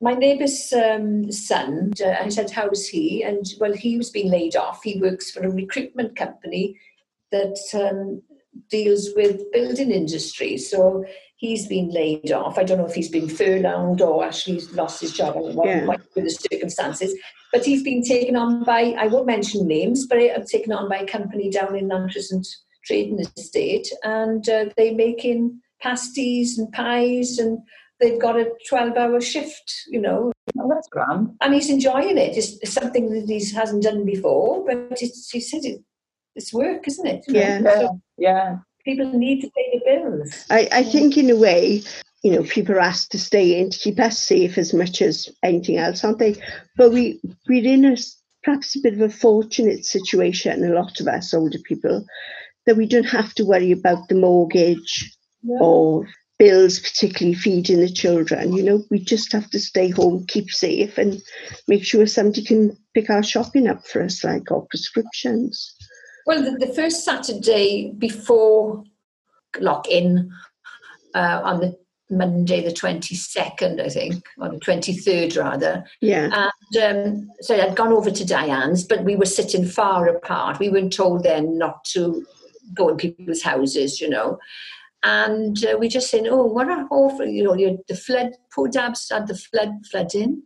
My 0.00 0.14
neighbour's 0.14 0.72
um, 0.72 1.32
son, 1.32 1.92
uh, 2.04 2.14
I 2.20 2.28
said, 2.28 2.50
How's 2.50 2.86
he? 2.86 3.24
And 3.24 3.44
well, 3.58 3.72
he 3.72 3.96
was 3.96 4.10
being 4.10 4.30
laid 4.30 4.54
off. 4.54 4.82
He 4.84 5.00
works 5.00 5.30
for 5.30 5.40
a 5.40 5.50
recruitment 5.50 6.14
company 6.14 6.78
that 7.32 7.58
um, 7.74 8.22
deals 8.70 9.10
with 9.16 9.50
building 9.52 9.90
industry. 9.90 10.56
So 10.56 11.04
he's 11.36 11.66
been 11.66 11.90
laid 11.90 12.32
off. 12.32 12.58
I 12.58 12.64
don't 12.64 12.78
know 12.78 12.86
if 12.86 12.94
he's 12.94 13.10
been 13.10 13.28
furloughed 13.28 14.00
or 14.00 14.24
actually 14.24 14.60
lost 14.72 15.00
his 15.00 15.12
job. 15.12 15.34
Yeah. 15.36 15.84
what 15.84 15.86
what 15.86 16.00
the 16.14 16.30
circumstances. 16.30 17.14
But 17.52 17.64
he's 17.64 17.82
been 17.82 18.02
taken 18.02 18.36
on 18.36 18.64
by, 18.64 18.94
I 18.98 19.06
won't 19.06 19.26
mention 19.26 19.66
names, 19.66 20.06
but 20.06 20.18
uh, 20.18 20.40
taken 20.50 20.72
on 20.72 20.88
by 20.88 20.98
a 20.98 21.06
company 21.06 21.50
down 21.50 21.76
in 21.76 21.88
Llantrisant 21.88 22.46
Trading 22.84 23.20
Estate. 23.20 23.88
And 24.04 24.46
uh, 24.48 24.66
they're 24.76 24.94
making 24.94 25.60
pasties 25.80 26.58
and 26.58 26.70
pies 26.72 27.38
and 27.38 27.58
they've 28.00 28.20
got 28.20 28.38
a 28.38 28.50
12 28.68 28.96
hour 28.96 29.20
shift, 29.20 29.72
you 29.88 30.00
know, 30.00 30.32
Oh, 30.58 30.68
that's 30.68 30.88
grand. 30.88 31.30
and 31.40 31.54
he's 31.54 31.70
enjoying 31.70 32.18
it. 32.18 32.36
It's, 32.36 32.72
something 32.72 33.10
that 33.10 33.28
he 33.28 33.44
hasn't 33.54 33.82
done 33.82 34.04
before, 34.04 34.64
but 34.66 34.98
it's, 35.00 35.30
he 35.30 35.40
said 35.40 35.64
it, 35.64 35.80
it's 36.38 36.54
work, 36.54 36.86
isn't 36.88 37.06
it? 37.06 37.24
You 37.28 37.34
Yeah. 37.34 37.60
Yeah, 37.60 37.80
so 37.80 38.00
yeah. 38.16 38.58
people 38.84 39.12
need 39.12 39.42
to 39.42 39.50
pay 39.50 39.66
the 39.74 39.82
bills. 39.84 40.46
I, 40.50 40.68
I 40.72 40.82
think, 40.82 41.18
in 41.18 41.30
a 41.30 41.36
way, 41.36 41.82
you 42.22 42.32
know, 42.32 42.44
people 42.44 42.74
are 42.76 42.80
asked 42.80 43.12
to 43.12 43.18
stay 43.18 43.60
in 43.60 43.70
to 43.70 43.78
keep 43.78 44.00
us 44.00 44.18
safe 44.18 44.56
as 44.56 44.72
much 44.72 45.02
as 45.02 45.28
anything 45.42 45.76
else, 45.76 46.04
aren't 46.04 46.18
they? 46.18 46.36
But 46.76 46.92
we, 46.92 47.20
we're 47.48 47.66
in 47.66 47.84
a 47.84 47.96
perhaps 48.44 48.76
a 48.76 48.80
bit 48.80 48.94
of 48.94 49.00
a 49.00 49.10
fortunate 49.10 49.84
situation, 49.84 50.64
a 50.64 50.74
lot 50.74 51.00
of 51.00 51.08
us 51.08 51.34
older 51.34 51.58
people, 51.64 52.06
that 52.66 52.76
we 52.76 52.86
don't 52.86 53.04
have 53.04 53.34
to 53.34 53.44
worry 53.44 53.72
about 53.72 54.08
the 54.08 54.14
mortgage 54.14 55.12
or 55.60 56.06
bills, 56.38 56.78
particularly 56.78 57.34
feeding 57.34 57.80
the 57.80 57.90
children. 57.90 58.52
You 58.52 58.62
know, 58.62 58.84
we 58.90 59.00
just 59.00 59.32
have 59.32 59.50
to 59.50 59.58
stay 59.58 59.90
home, 59.90 60.24
keep 60.28 60.50
safe, 60.50 60.96
and 60.98 61.20
make 61.66 61.84
sure 61.84 62.06
somebody 62.06 62.44
can 62.44 62.76
pick 62.94 63.10
our 63.10 63.22
shopping 63.22 63.68
up 63.68 63.86
for 63.86 64.02
us, 64.02 64.22
like 64.24 64.50
our 64.50 64.62
prescriptions. 64.70 65.74
Well, 66.28 66.42
the, 66.42 66.66
the 66.66 66.74
first 66.74 67.06
Saturday 67.06 67.90
before 67.96 68.84
lock 69.60 69.88
in 69.88 70.30
uh, 71.14 71.40
on 71.42 71.60
the 71.60 71.78
Monday, 72.10 72.62
the 72.62 72.70
22nd, 72.70 73.80
I 73.80 73.88
think, 73.88 74.22
or 74.36 74.50
the 74.50 74.58
23rd 74.58 75.38
rather. 75.42 75.84
Yeah, 76.02 76.50
And 76.74 77.06
um, 77.08 77.30
so 77.40 77.58
I'd 77.58 77.76
gone 77.76 77.94
over 77.94 78.10
to 78.10 78.24
Diane's, 78.26 78.84
but 78.84 79.04
we 79.04 79.16
were 79.16 79.24
sitting 79.24 79.64
far 79.64 80.06
apart. 80.06 80.58
We 80.58 80.68
weren't 80.68 80.92
told 80.92 81.22
then 81.22 81.56
not 81.56 81.82
to 81.92 82.26
go 82.74 82.90
in 82.90 82.98
people's 82.98 83.40
houses, 83.40 83.98
you 83.98 84.10
know. 84.10 84.38
And 85.04 85.64
uh, 85.64 85.78
we 85.78 85.88
just 85.88 86.10
saying, 86.10 86.28
oh, 86.28 86.44
what 86.44 86.68
a 86.68 86.86
awful, 86.90 87.24
you 87.24 87.44
know, 87.44 87.56
the 87.88 87.94
flood, 87.94 88.32
poor 88.54 88.68
Dabs 88.68 89.08
had 89.10 89.28
the 89.28 89.34
flood 89.34 89.70
flooding. 89.90 90.42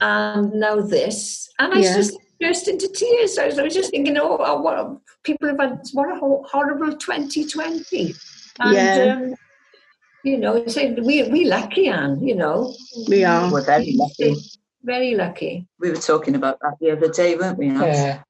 And 0.00 0.52
now 0.52 0.80
this. 0.80 1.48
And 1.58 1.74
I 1.74 1.78
Yeah. 1.78 1.96
just 1.96 2.16
burst 2.44 2.68
into 2.68 2.88
tears. 2.88 3.38
I 3.38 3.46
was, 3.46 3.58
I 3.58 3.62
was 3.62 3.74
just 3.74 3.90
thinking, 3.90 4.16
oh, 4.18 4.36
oh, 4.40 4.60
what 4.60 4.98
people 5.22 5.48
have 5.48 5.58
had, 5.58 5.80
what 5.92 6.10
a 6.10 6.18
horrible 6.48 6.96
2020. 6.96 8.14
And, 8.60 8.74
Yeah. 8.74 9.16
um, 9.16 9.34
you 10.24 10.38
know, 10.38 10.66
so 10.66 10.80
we, 11.02 11.22
we 11.28 11.44
lucky, 11.44 11.88
Anne, 11.88 12.22
you 12.22 12.34
know. 12.34 12.74
we 13.08 13.24
are. 13.24 13.50
We're 13.52 13.64
very 13.64 13.94
lucky. 13.96 14.36
Very 14.82 15.14
lucky. 15.14 15.66
We 15.80 15.90
were 15.90 15.96
talking 15.96 16.34
about 16.34 16.58
that 16.60 16.76
the 16.80 16.92
other 16.92 17.08
day, 17.08 17.36
weren't 17.36 17.58
we? 17.58 17.68
Nat? 17.68 17.86
Yeah, 17.86 18.22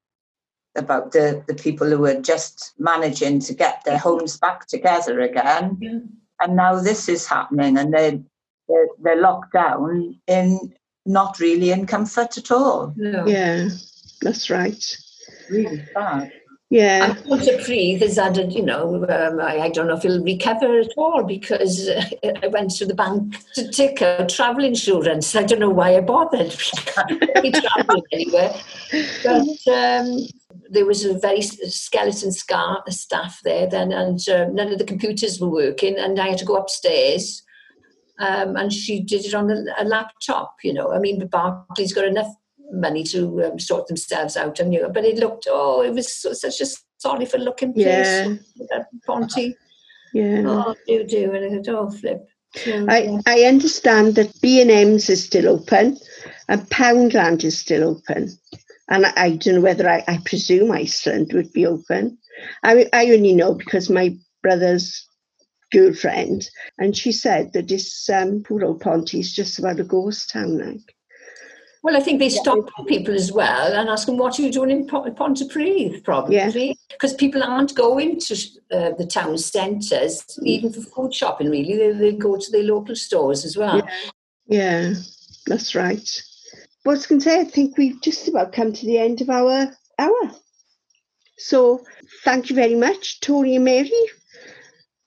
About 0.77 1.13
the, 1.13 1.45
the 1.47 1.55
people 1.55 1.89
who 1.89 1.99
were 1.99 2.21
just 2.21 2.75
managing 2.79 3.41
to 3.41 3.55
get 3.55 3.83
their 3.85 3.99
homes 3.99 4.39
back 4.39 4.67
together 4.67 5.21
again. 5.21 5.79
Yeah. 5.81 5.99
And 6.41 6.57
now 6.57 6.81
this 6.81 7.09
is 7.09 7.27
happening 7.27 7.79
and 7.79 7.93
they're, 7.93 8.19
they're, 8.69 8.89
they're 9.03 9.21
locked 9.21 9.53
down 9.53 10.19
in 10.27 10.75
not 11.07 11.39
really 11.39 11.71
in 11.71 11.87
comfort 11.87 12.39
at 12.39 12.51
all. 12.51 12.93
No. 12.97 13.27
Yeah, 13.27 13.69
that's 14.25 14.51
right. 14.51 14.97
Really 15.51 15.85
bad. 15.95 16.33
Yeah, 16.71 17.05
And 17.05 17.19
Pontypridd 17.19 18.01
has 18.01 18.17
had, 18.17 18.37
a, 18.39 18.47
you 18.47 18.63
know, 18.63 19.07
um, 19.09 19.39
I, 19.39 19.61
I 19.61 19.69
don't 19.69 19.87
know 19.87 19.97
if 19.97 20.03
he'll 20.03 20.25
recover 20.25 20.81
at 20.81 20.91
all 20.97 21.23
because 21.23 21.89
uh, 21.89 22.03
I 22.43 22.49
went 22.49 22.73
to 22.77 22.87
the 22.87 22.95
bank 22.95 23.37
to 23.55 23.71
take 23.71 24.03
out 24.03 24.29
travel 24.29 24.65
insurance. 24.65 25.37
I 25.37 25.45
don't 25.45 25.61
know 25.61 25.71
why 25.71 25.97
I 25.97 26.01
bothered. 26.01 26.57
be 27.43 27.53
traveling 27.53 28.03
anywhere. 28.11 28.55
But 29.23 29.73
um, 29.73 30.27
there 30.71 30.87
was 30.87 31.05
a 31.05 31.19
very 31.19 31.43
skeleton 31.43 32.33
scar, 32.33 32.83
staff 32.89 33.39
there 33.45 33.69
then, 33.69 33.93
and 33.93 34.27
um, 34.31 34.55
none 34.55 34.73
of 34.73 34.79
the 34.79 34.85
computers 34.85 35.39
were 35.39 35.51
working, 35.51 35.97
and 35.97 36.19
I 36.19 36.31
had 36.31 36.39
to 36.39 36.45
go 36.45 36.57
upstairs. 36.57 37.43
Um, 38.19 38.57
and 38.57 38.73
she 38.73 39.01
did 39.01 39.25
it 39.25 39.35
on 39.35 39.51
a, 39.51 39.65
a 39.79 39.85
laptop, 39.85 40.57
you 40.63 40.73
know. 40.73 40.93
I 40.93 40.99
mean, 40.99 41.25
Barclays 41.29 41.93
got 41.93 42.05
enough 42.05 42.33
money 42.73 43.05
to 43.05 43.45
um, 43.45 43.59
sort 43.59 43.87
themselves 43.87 44.37
out, 44.37 44.61
and 44.61 44.73
you 44.73 44.83
know, 44.83 44.91
but 44.91 45.05
it 45.05 45.19
looked, 45.19 45.47
oh, 45.51 45.83
it 45.83 45.93
was 45.93 46.13
so, 46.13 46.33
such 46.33 46.61
a 46.61 46.67
sorry 46.99 47.27
for 47.27 47.39
looking 47.39 47.73
place. 47.73 47.87
Yeah. 47.87 48.35
That 48.71 48.87
Ponty. 49.07 49.57
yeah. 50.13 50.43
Oh, 50.47 50.75
do 50.87 51.05
do, 51.05 51.33
and 51.33 51.61
I 51.61 51.63
thought, 51.63 51.89
oh, 51.89 51.91
flip. 51.91 52.27
So, 52.57 52.87
I. 52.89 53.19
I 53.27 53.43
understand 53.43 54.15
that 54.15 54.41
B&M's 54.41 55.11
is 55.11 55.25
still 55.25 55.49
open 55.49 55.99
and 56.49 56.71
Poundland 56.71 57.45
is 57.45 57.59
still 57.59 57.85
open. 57.85 58.31
And 58.89 59.07
I, 59.07 59.13
I 59.17 59.31
don't 59.31 59.57
know 59.57 59.61
whether 59.61 59.89
I, 59.89 60.05
I 60.07 60.19
presume 60.25 60.71
Iceland 60.71 61.33
would 61.33 61.53
be 61.53 61.67
open. 61.67 62.19
I, 62.63 62.89
I 62.93 63.07
only 63.11 63.33
know 63.33 63.55
because 63.55 63.89
my 63.89 64.17
brother's 64.43 65.09
girlfriend, 65.73 66.49
and 66.79 66.97
she 66.97 67.11
said 67.11 67.53
that 67.55 67.69
this 67.69 68.09
um, 68.11 68.43
poor 68.47 68.65
old 68.65 68.81
Ponty 68.81 69.21
is 69.21 69.33
just 69.33 69.59
about 69.59 69.81
a 69.81 69.85
ghost 69.85 70.31
town. 70.31 70.59
Like, 70.59 70.95
Well, 71.85 71.99
I 71.99 72.01
think 72.01 72.19
they 72.19 72.31
stop 72.31 72.67
people 72.89 73.15
as 73.15 73.31
well 73.31 73.75
and 73.75 73.91
ask 73.91 74.07
them, 74.07 74.17
what 74.17 74.39
are 74.39 74.43
you 74.43 74.51
doing 74.51 74.71
in 74.71 74.87
Pont- 74.87 75.15
Pontypridd, 75.17 76.03
probably? 76.03 76.33
Because 76.91 77.13
people 77.13 77.45
aren't 77.45 77.75
going 77.75 78.19
to 78.21 78.35
uh, 78.73 78.93
the 78.97 79.07
town 79.07 79.37
centres, 79.37 80.25
even 80.43 80.73
for 80.73 80.81
food 80.81 81.13
shopping, 81.15 81.51
really. 81.51 81.77
They, 81.77 81.93
they 81.93 82.13
go 82.13 82.39
to 82.39 82.51
their 82.51 82.63
local 82.63 82.97
stores 82.97 83.45
as 83.45 83.59
well. 83.59 83.87
yeah, 84.47 84.95
that's 85.47 85.75
right. 85.75 86.23
But 86.85 86.91
I 86.91 86.95
was 86.95 87.07
going 87.07 87.21
to 87.21 87.25
say, 87.25 87.41
I 87.41 87.45
think 87.45 87.77
we've 87.77 88.01
just 88.01 88.29
about 88.29 88.55
come 88.55 88.73
to 88.73 88.87
the 88.87 88.99
end 88.99 89.21
of 89.21 89.29
our 89.29 89.71
hour. 89.99 90.31
So 91.37 91.85
thank 92.25 92.49
you 92.49 92.57
very 92.57 92.77
much, 92.77 93.21
Tony 93.21 93.57
and 93.57 93.65
Mary. 93.67 93.91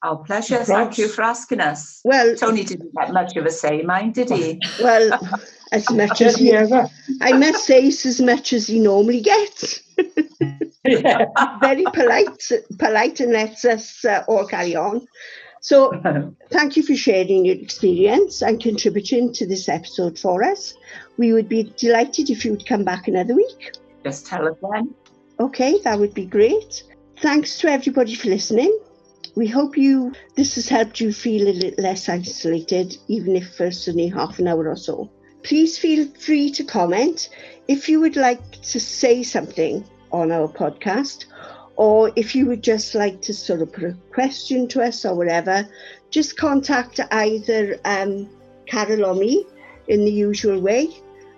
Our 0.04 0.18
pleasure. 0.18 0.64
Thank 0.64 1.00
you 1.00 1.08
for 1.08 1.24
asking 1.24 1.60
us. 1.60 2.02
Well, 2.04 2.36
Tony 2.36 2.64
didn't 2.64 2.94
get 2.94 3.14
much 3.14 3.36
of 3.36 3.48
a 3.48 3.50
say, 3.50 3.82
mind, 3.82 4.14
did 4.14 4.30
he? 4.30 4.62
well, 4.80 5.20
as 5.72 5.90
much 5.92 6.22
as 6.22 6.36
he 6.36 6.52
ever? 6.52 6.90
I 7.22 7.34
must 7.34 7.66
say, 7.66 7.84
it's 7.84 8.06
as 8.06 8.22
much 8.22 8.54
as 8.54 8.68
he 8.68 8.80
normally 8.80 9.22
gets. 9.22 9.82
Yeah. 10.84 11.26
Very 11.62 11.84
polite, 11.94 12.52
polite, 12.78 13.20
and 13.20 13.34
lets 13.34 13.66
us 13.66 14.06
uh, 14.06 14.24
all 14.28 14.46
carry 14.46 14.76
on. 14.76 15.08
So, 15.62 15.92
thank 16.50 16.78
you 16.78 16.84
for 16.84 16.96
sharing 16.96 17.46
your 17.46 17.56
experience 17.56 18.42
and 18.42 18.62
contributing 18.62 19.34
to 19.34 19.46
this 19.46 19.68
episode 19.68 20.18
for 20.18 20.44
us. 20.44 20.74
We 21.18 21.34
would 21.34 21.50
be 21.50 21.74
delighted 21.78 22.30
if 22.30 22.46
you 22.46 22.52
would 22.52 22.66
come 22.66 22.84
back 22.84 23.08
another 23.08 23.36
week. 23.36 23.74
Just 24.04 24.28
tell 24.28 24.48
us 24.48 24.56
when. 24.62 24.94
Okay, 25.40 25.80
that 25.84 26.00
would 26.00 26.14
be 26.14 26.26
great. 26.26 26.84
Thanks 27.22 27.58
to 27.60 27.68
everybody 27.68 28.16
for 28.16 28.30
listening. 28.30 28.78
We 29.36 29.48
hope 29.48 29.78
you 29.78 30.14
this 30.36 30.56
has 30.56 30.68
helped 30.68 31.00
you 31.00 31.12
feel 31.12 31.48
a 31.48 31.54
little 31.54 31.84
less 31.84 32.10
isolated, 32.10 32.98
even 33.08 33.36
if 33.36 33.56
for 33.56 33.70
only 33.88 34.08
half 34.08 34.40
an 34.40 34.48
hour 34.48 34.68
or 34.68 34.76
so. 34.76 35.12
Please 35.48 35.78
feel 35.78 36.06
free 36.20 36.52
to 36.52 36.64
comment 36.66 37.30
if 37.70 37.88
you 37.88 38.02
would 38.02 38.18
like 38.18 38.62
to 38.64 38.82
say 38.82 39.24
something 39.24 39.82
on 40.12 40.30
our 40.30 40.50
podcast, 40.50 41.24
or 41.78 42.12
if 42.18 42.36
you 42.36 42.46
would 42.48 42.62
just 42.62 42.94
like 42.96 43.22
to 43.22 43.34
sort 43.34 43.62
of 43.62 43.72
put 43.72 43.86
a 43.86 43.96
question 44.12 44.68
to 44.68 44.84
us 44.84 45.06
or 45.06 45.16
whatever, 45.16 45.66
just 46.10 46.36
contact 46.36 47.00
either 47.12 47.80
um, 47.86 48.30
Carol 48.66 49.06
or 49.06 49.16
me 49.16 49.46
in 49.88 50.04
the 50.04 50.12
usual 50.12 50.60
way, 50.60 50.90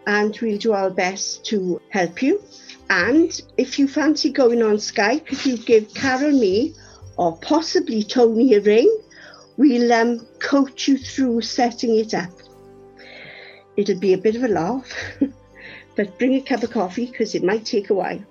and 0.08 0.36
we'll 0.42 0.58
do 0.58 0.74
our 0.74 0.90
best 0.90 1.46
to 1.46 1.80
help 1.90 2.24
you. 2.24 2.42
And 2.90 3.40
if 3.58 3.78
you 3.78 3.88
fancy 3.88 4.32
going 4.32 4.64
on 4.64 4.78
Skype, 4.78 5.32
if 5.32 5.46
you 5.46 5.56
give 5.56 5.94
Carol, 5.94 6.32
me, 6.32 6.74
or 7.16 7.38
possibly 7.38 8.02
Tony 8.02 8.56
a 8.56 8.62
ring, 8.62 8.90
We'll 9.60 9.92
um, 9.92 10.26
coach 10.40 10.88
you 10.88 10.98
through 10.98 11.42
setting 11.42 11.98
it 11.98 12.14
up. 12.14 12.32
It'll 13.80 13.98
be 13.98 14.12
a 14.12 14.18
bit 14.18 14.36
of 14.36 14.44
a 14.44 14.50
laugh, 14.50 14.92
but 15.96 16.20
bring 16.20 16.34
a 16.34 16.42
cup 16.42 16.64
of 16.64 16.72
coffee 16.72 17.06
because 17.06 17.34
it 17.34 17.46
might 17.46 17.64
take 17.64 17.90
a 17.90 17.94
while. 17.94 18.22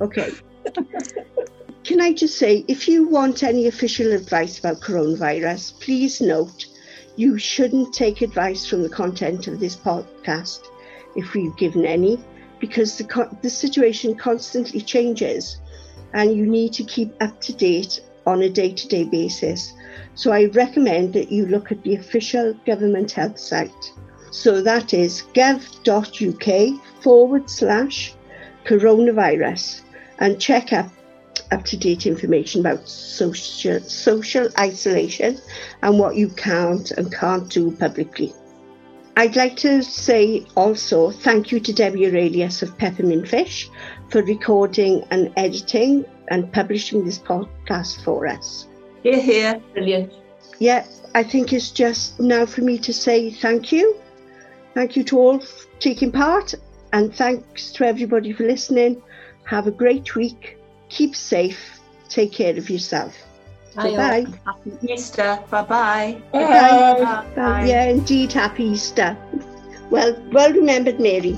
Okay. 0.00 0.32
Can 1.84 2.00
I 2.00 2.12
just 2.12 2.38
say, 2.38 2.64
if 2.66 2.88
you 2.88 3.06
want 3.06 3.44
any 3.44 3.68
official 3.68 4.10
advice 4.10 4.58
about 4.58 4.80
coronavirus, 4.80 5.78
please 5.80 6.20
note 6.20 6.66
you 7.14 7.38
shouldn't 7.38 7.94
take 7.94 8.20
advice 8.20 8.66
from 8.66 8.82
the 8.82 8.88
content 8.88 9.46
of 9.46 9.60
this 9.60 9.76
podcast 9.76 10.66
if 11.14 11.34
we've 11.34 11.56
given 11.56 11.86
any, 11.86 12.18
because 12.58 12.98
the, 12.98 13.36
the 13.42 13.50
situation 13.50 14.16
constantly 14.16 14.80
changes 14.80 15.60
and 16.14 16.34
you 16.34 16.46
need 16.46 16.72
to 16.72 16.82
keep 16.82 17.14
up 17.22 17.40
to 17.42 17.52
date 17.52 18.00
on 18.26 18.42
a 18.42 18.50
day 18.50 18.72
to 18.72 18.88
day 18.88 19.04
basis. 19.04 19.72
So 20.16 20.32
I 20.32 20.46
recommend 20.46 21.12
that 21.12 21.30
you 21.30 21.46
look 21.46 21.70
at 21.70 21.80
the 21.84 21.94
official 21.94 22.54
government 22.66 23.12
health 23.12 23.38
site. 23.38 23.92
So 24.34 24.60
that 24.62 24.92
is 24.92 25.22
gov.uk 25.32 27.02
forward 27.02 27.48
slash 27.48 28.14
coronavirus 28.64 29.82
and 30.18 30.40
check 30.40 30.72
up 30.72 30.90
up 31.52 31.64
to 31.66 31.76
date 31.76 32.04
information 32.04 32.60
about 32.60 32.88
social, 32.88 33.78
social 33.78 34.48
isolation 34.58 35.38
and 35.82 36.00
what 36.00 36.16
you 36.16 36.28
can't 36.30 36.90
and 36.90 37.14
can't 37.14 37.48
do 37.48 37.70
publicly. 37.76 38.34
I'd 39.16 39.36
like 39.36 39.56
to 39.58 39.84
say 39.84 40.44
also 40.56 41.12
thank 41.12 41.52
you 41.52 41.60
to 41.60 41.72
Debbie 41.72 42.06
Aurelius 42.06 42.60
of 42.62 42.76
Peppermint 42.76 43.28
Fish 43.28 43.70
for 44.10 44.20
recording 44.24 45.04
and 45.12 45.32
editing 45.36 46.04
and 46.26 46.52
publishing 46.52 47.04
this 47.04 47.20
podcast 47.20 48.02
for 48.02 48.26
us. 48.26 48.66
Here, 49.04 49.20
here. 49.20 49.62
Brilliant. 49.74 50.12
Yeah, 50.58 50.84
I 51.14 51.22
think 51.22 51.52
it's 51.52 51.70
just 51.70 52.18
now 52.18 52.46
for 52.46 52.62
me 52.62 52.78
to 52.78 52.92
say 52.92 53.30
thank 53.30 53.70
you. 53.70 54.00
Thank 54.74 54.96
you 54.96 55.04
to 55.04 55.18
all 55.18 55.38
for 55.38 55.66
taking 55.78 56.10
part 56.10 56.54
and 56.92 57.14
thanks 57.14 57.72
to 57.72 57.86
everybody 57.86 58.32
for 58.32 58.44
listening. 58.44 59.02
Have 59.44 59.66
a 59.66 59.70
great 59.70 60.14
week. 60.14 60.58
Keep 60.88 61.14
safe. 61.14 61.80
Take 62.08 62.32
care 62.32 62.56
of 62.56 62.68
yourself. 62.68 63.16
Bye 63.74 63.96
bye. 63.96 64.26
Happy 64.44 64.92
Easter. 64.92 65.38
Bye-bye. 65.50 66.22
Bye. 66.32 67.24
Bye. 67.34 67.64
Yeah, 67.64 67.86
indeed. 67.86 68.32
Happy 68.32 68.64
Easter. 68.64 69.16
Well, 69.90 70.16
well 70.32 70.52
remembered, 70.52 71.00
Mary. 71.00 71.36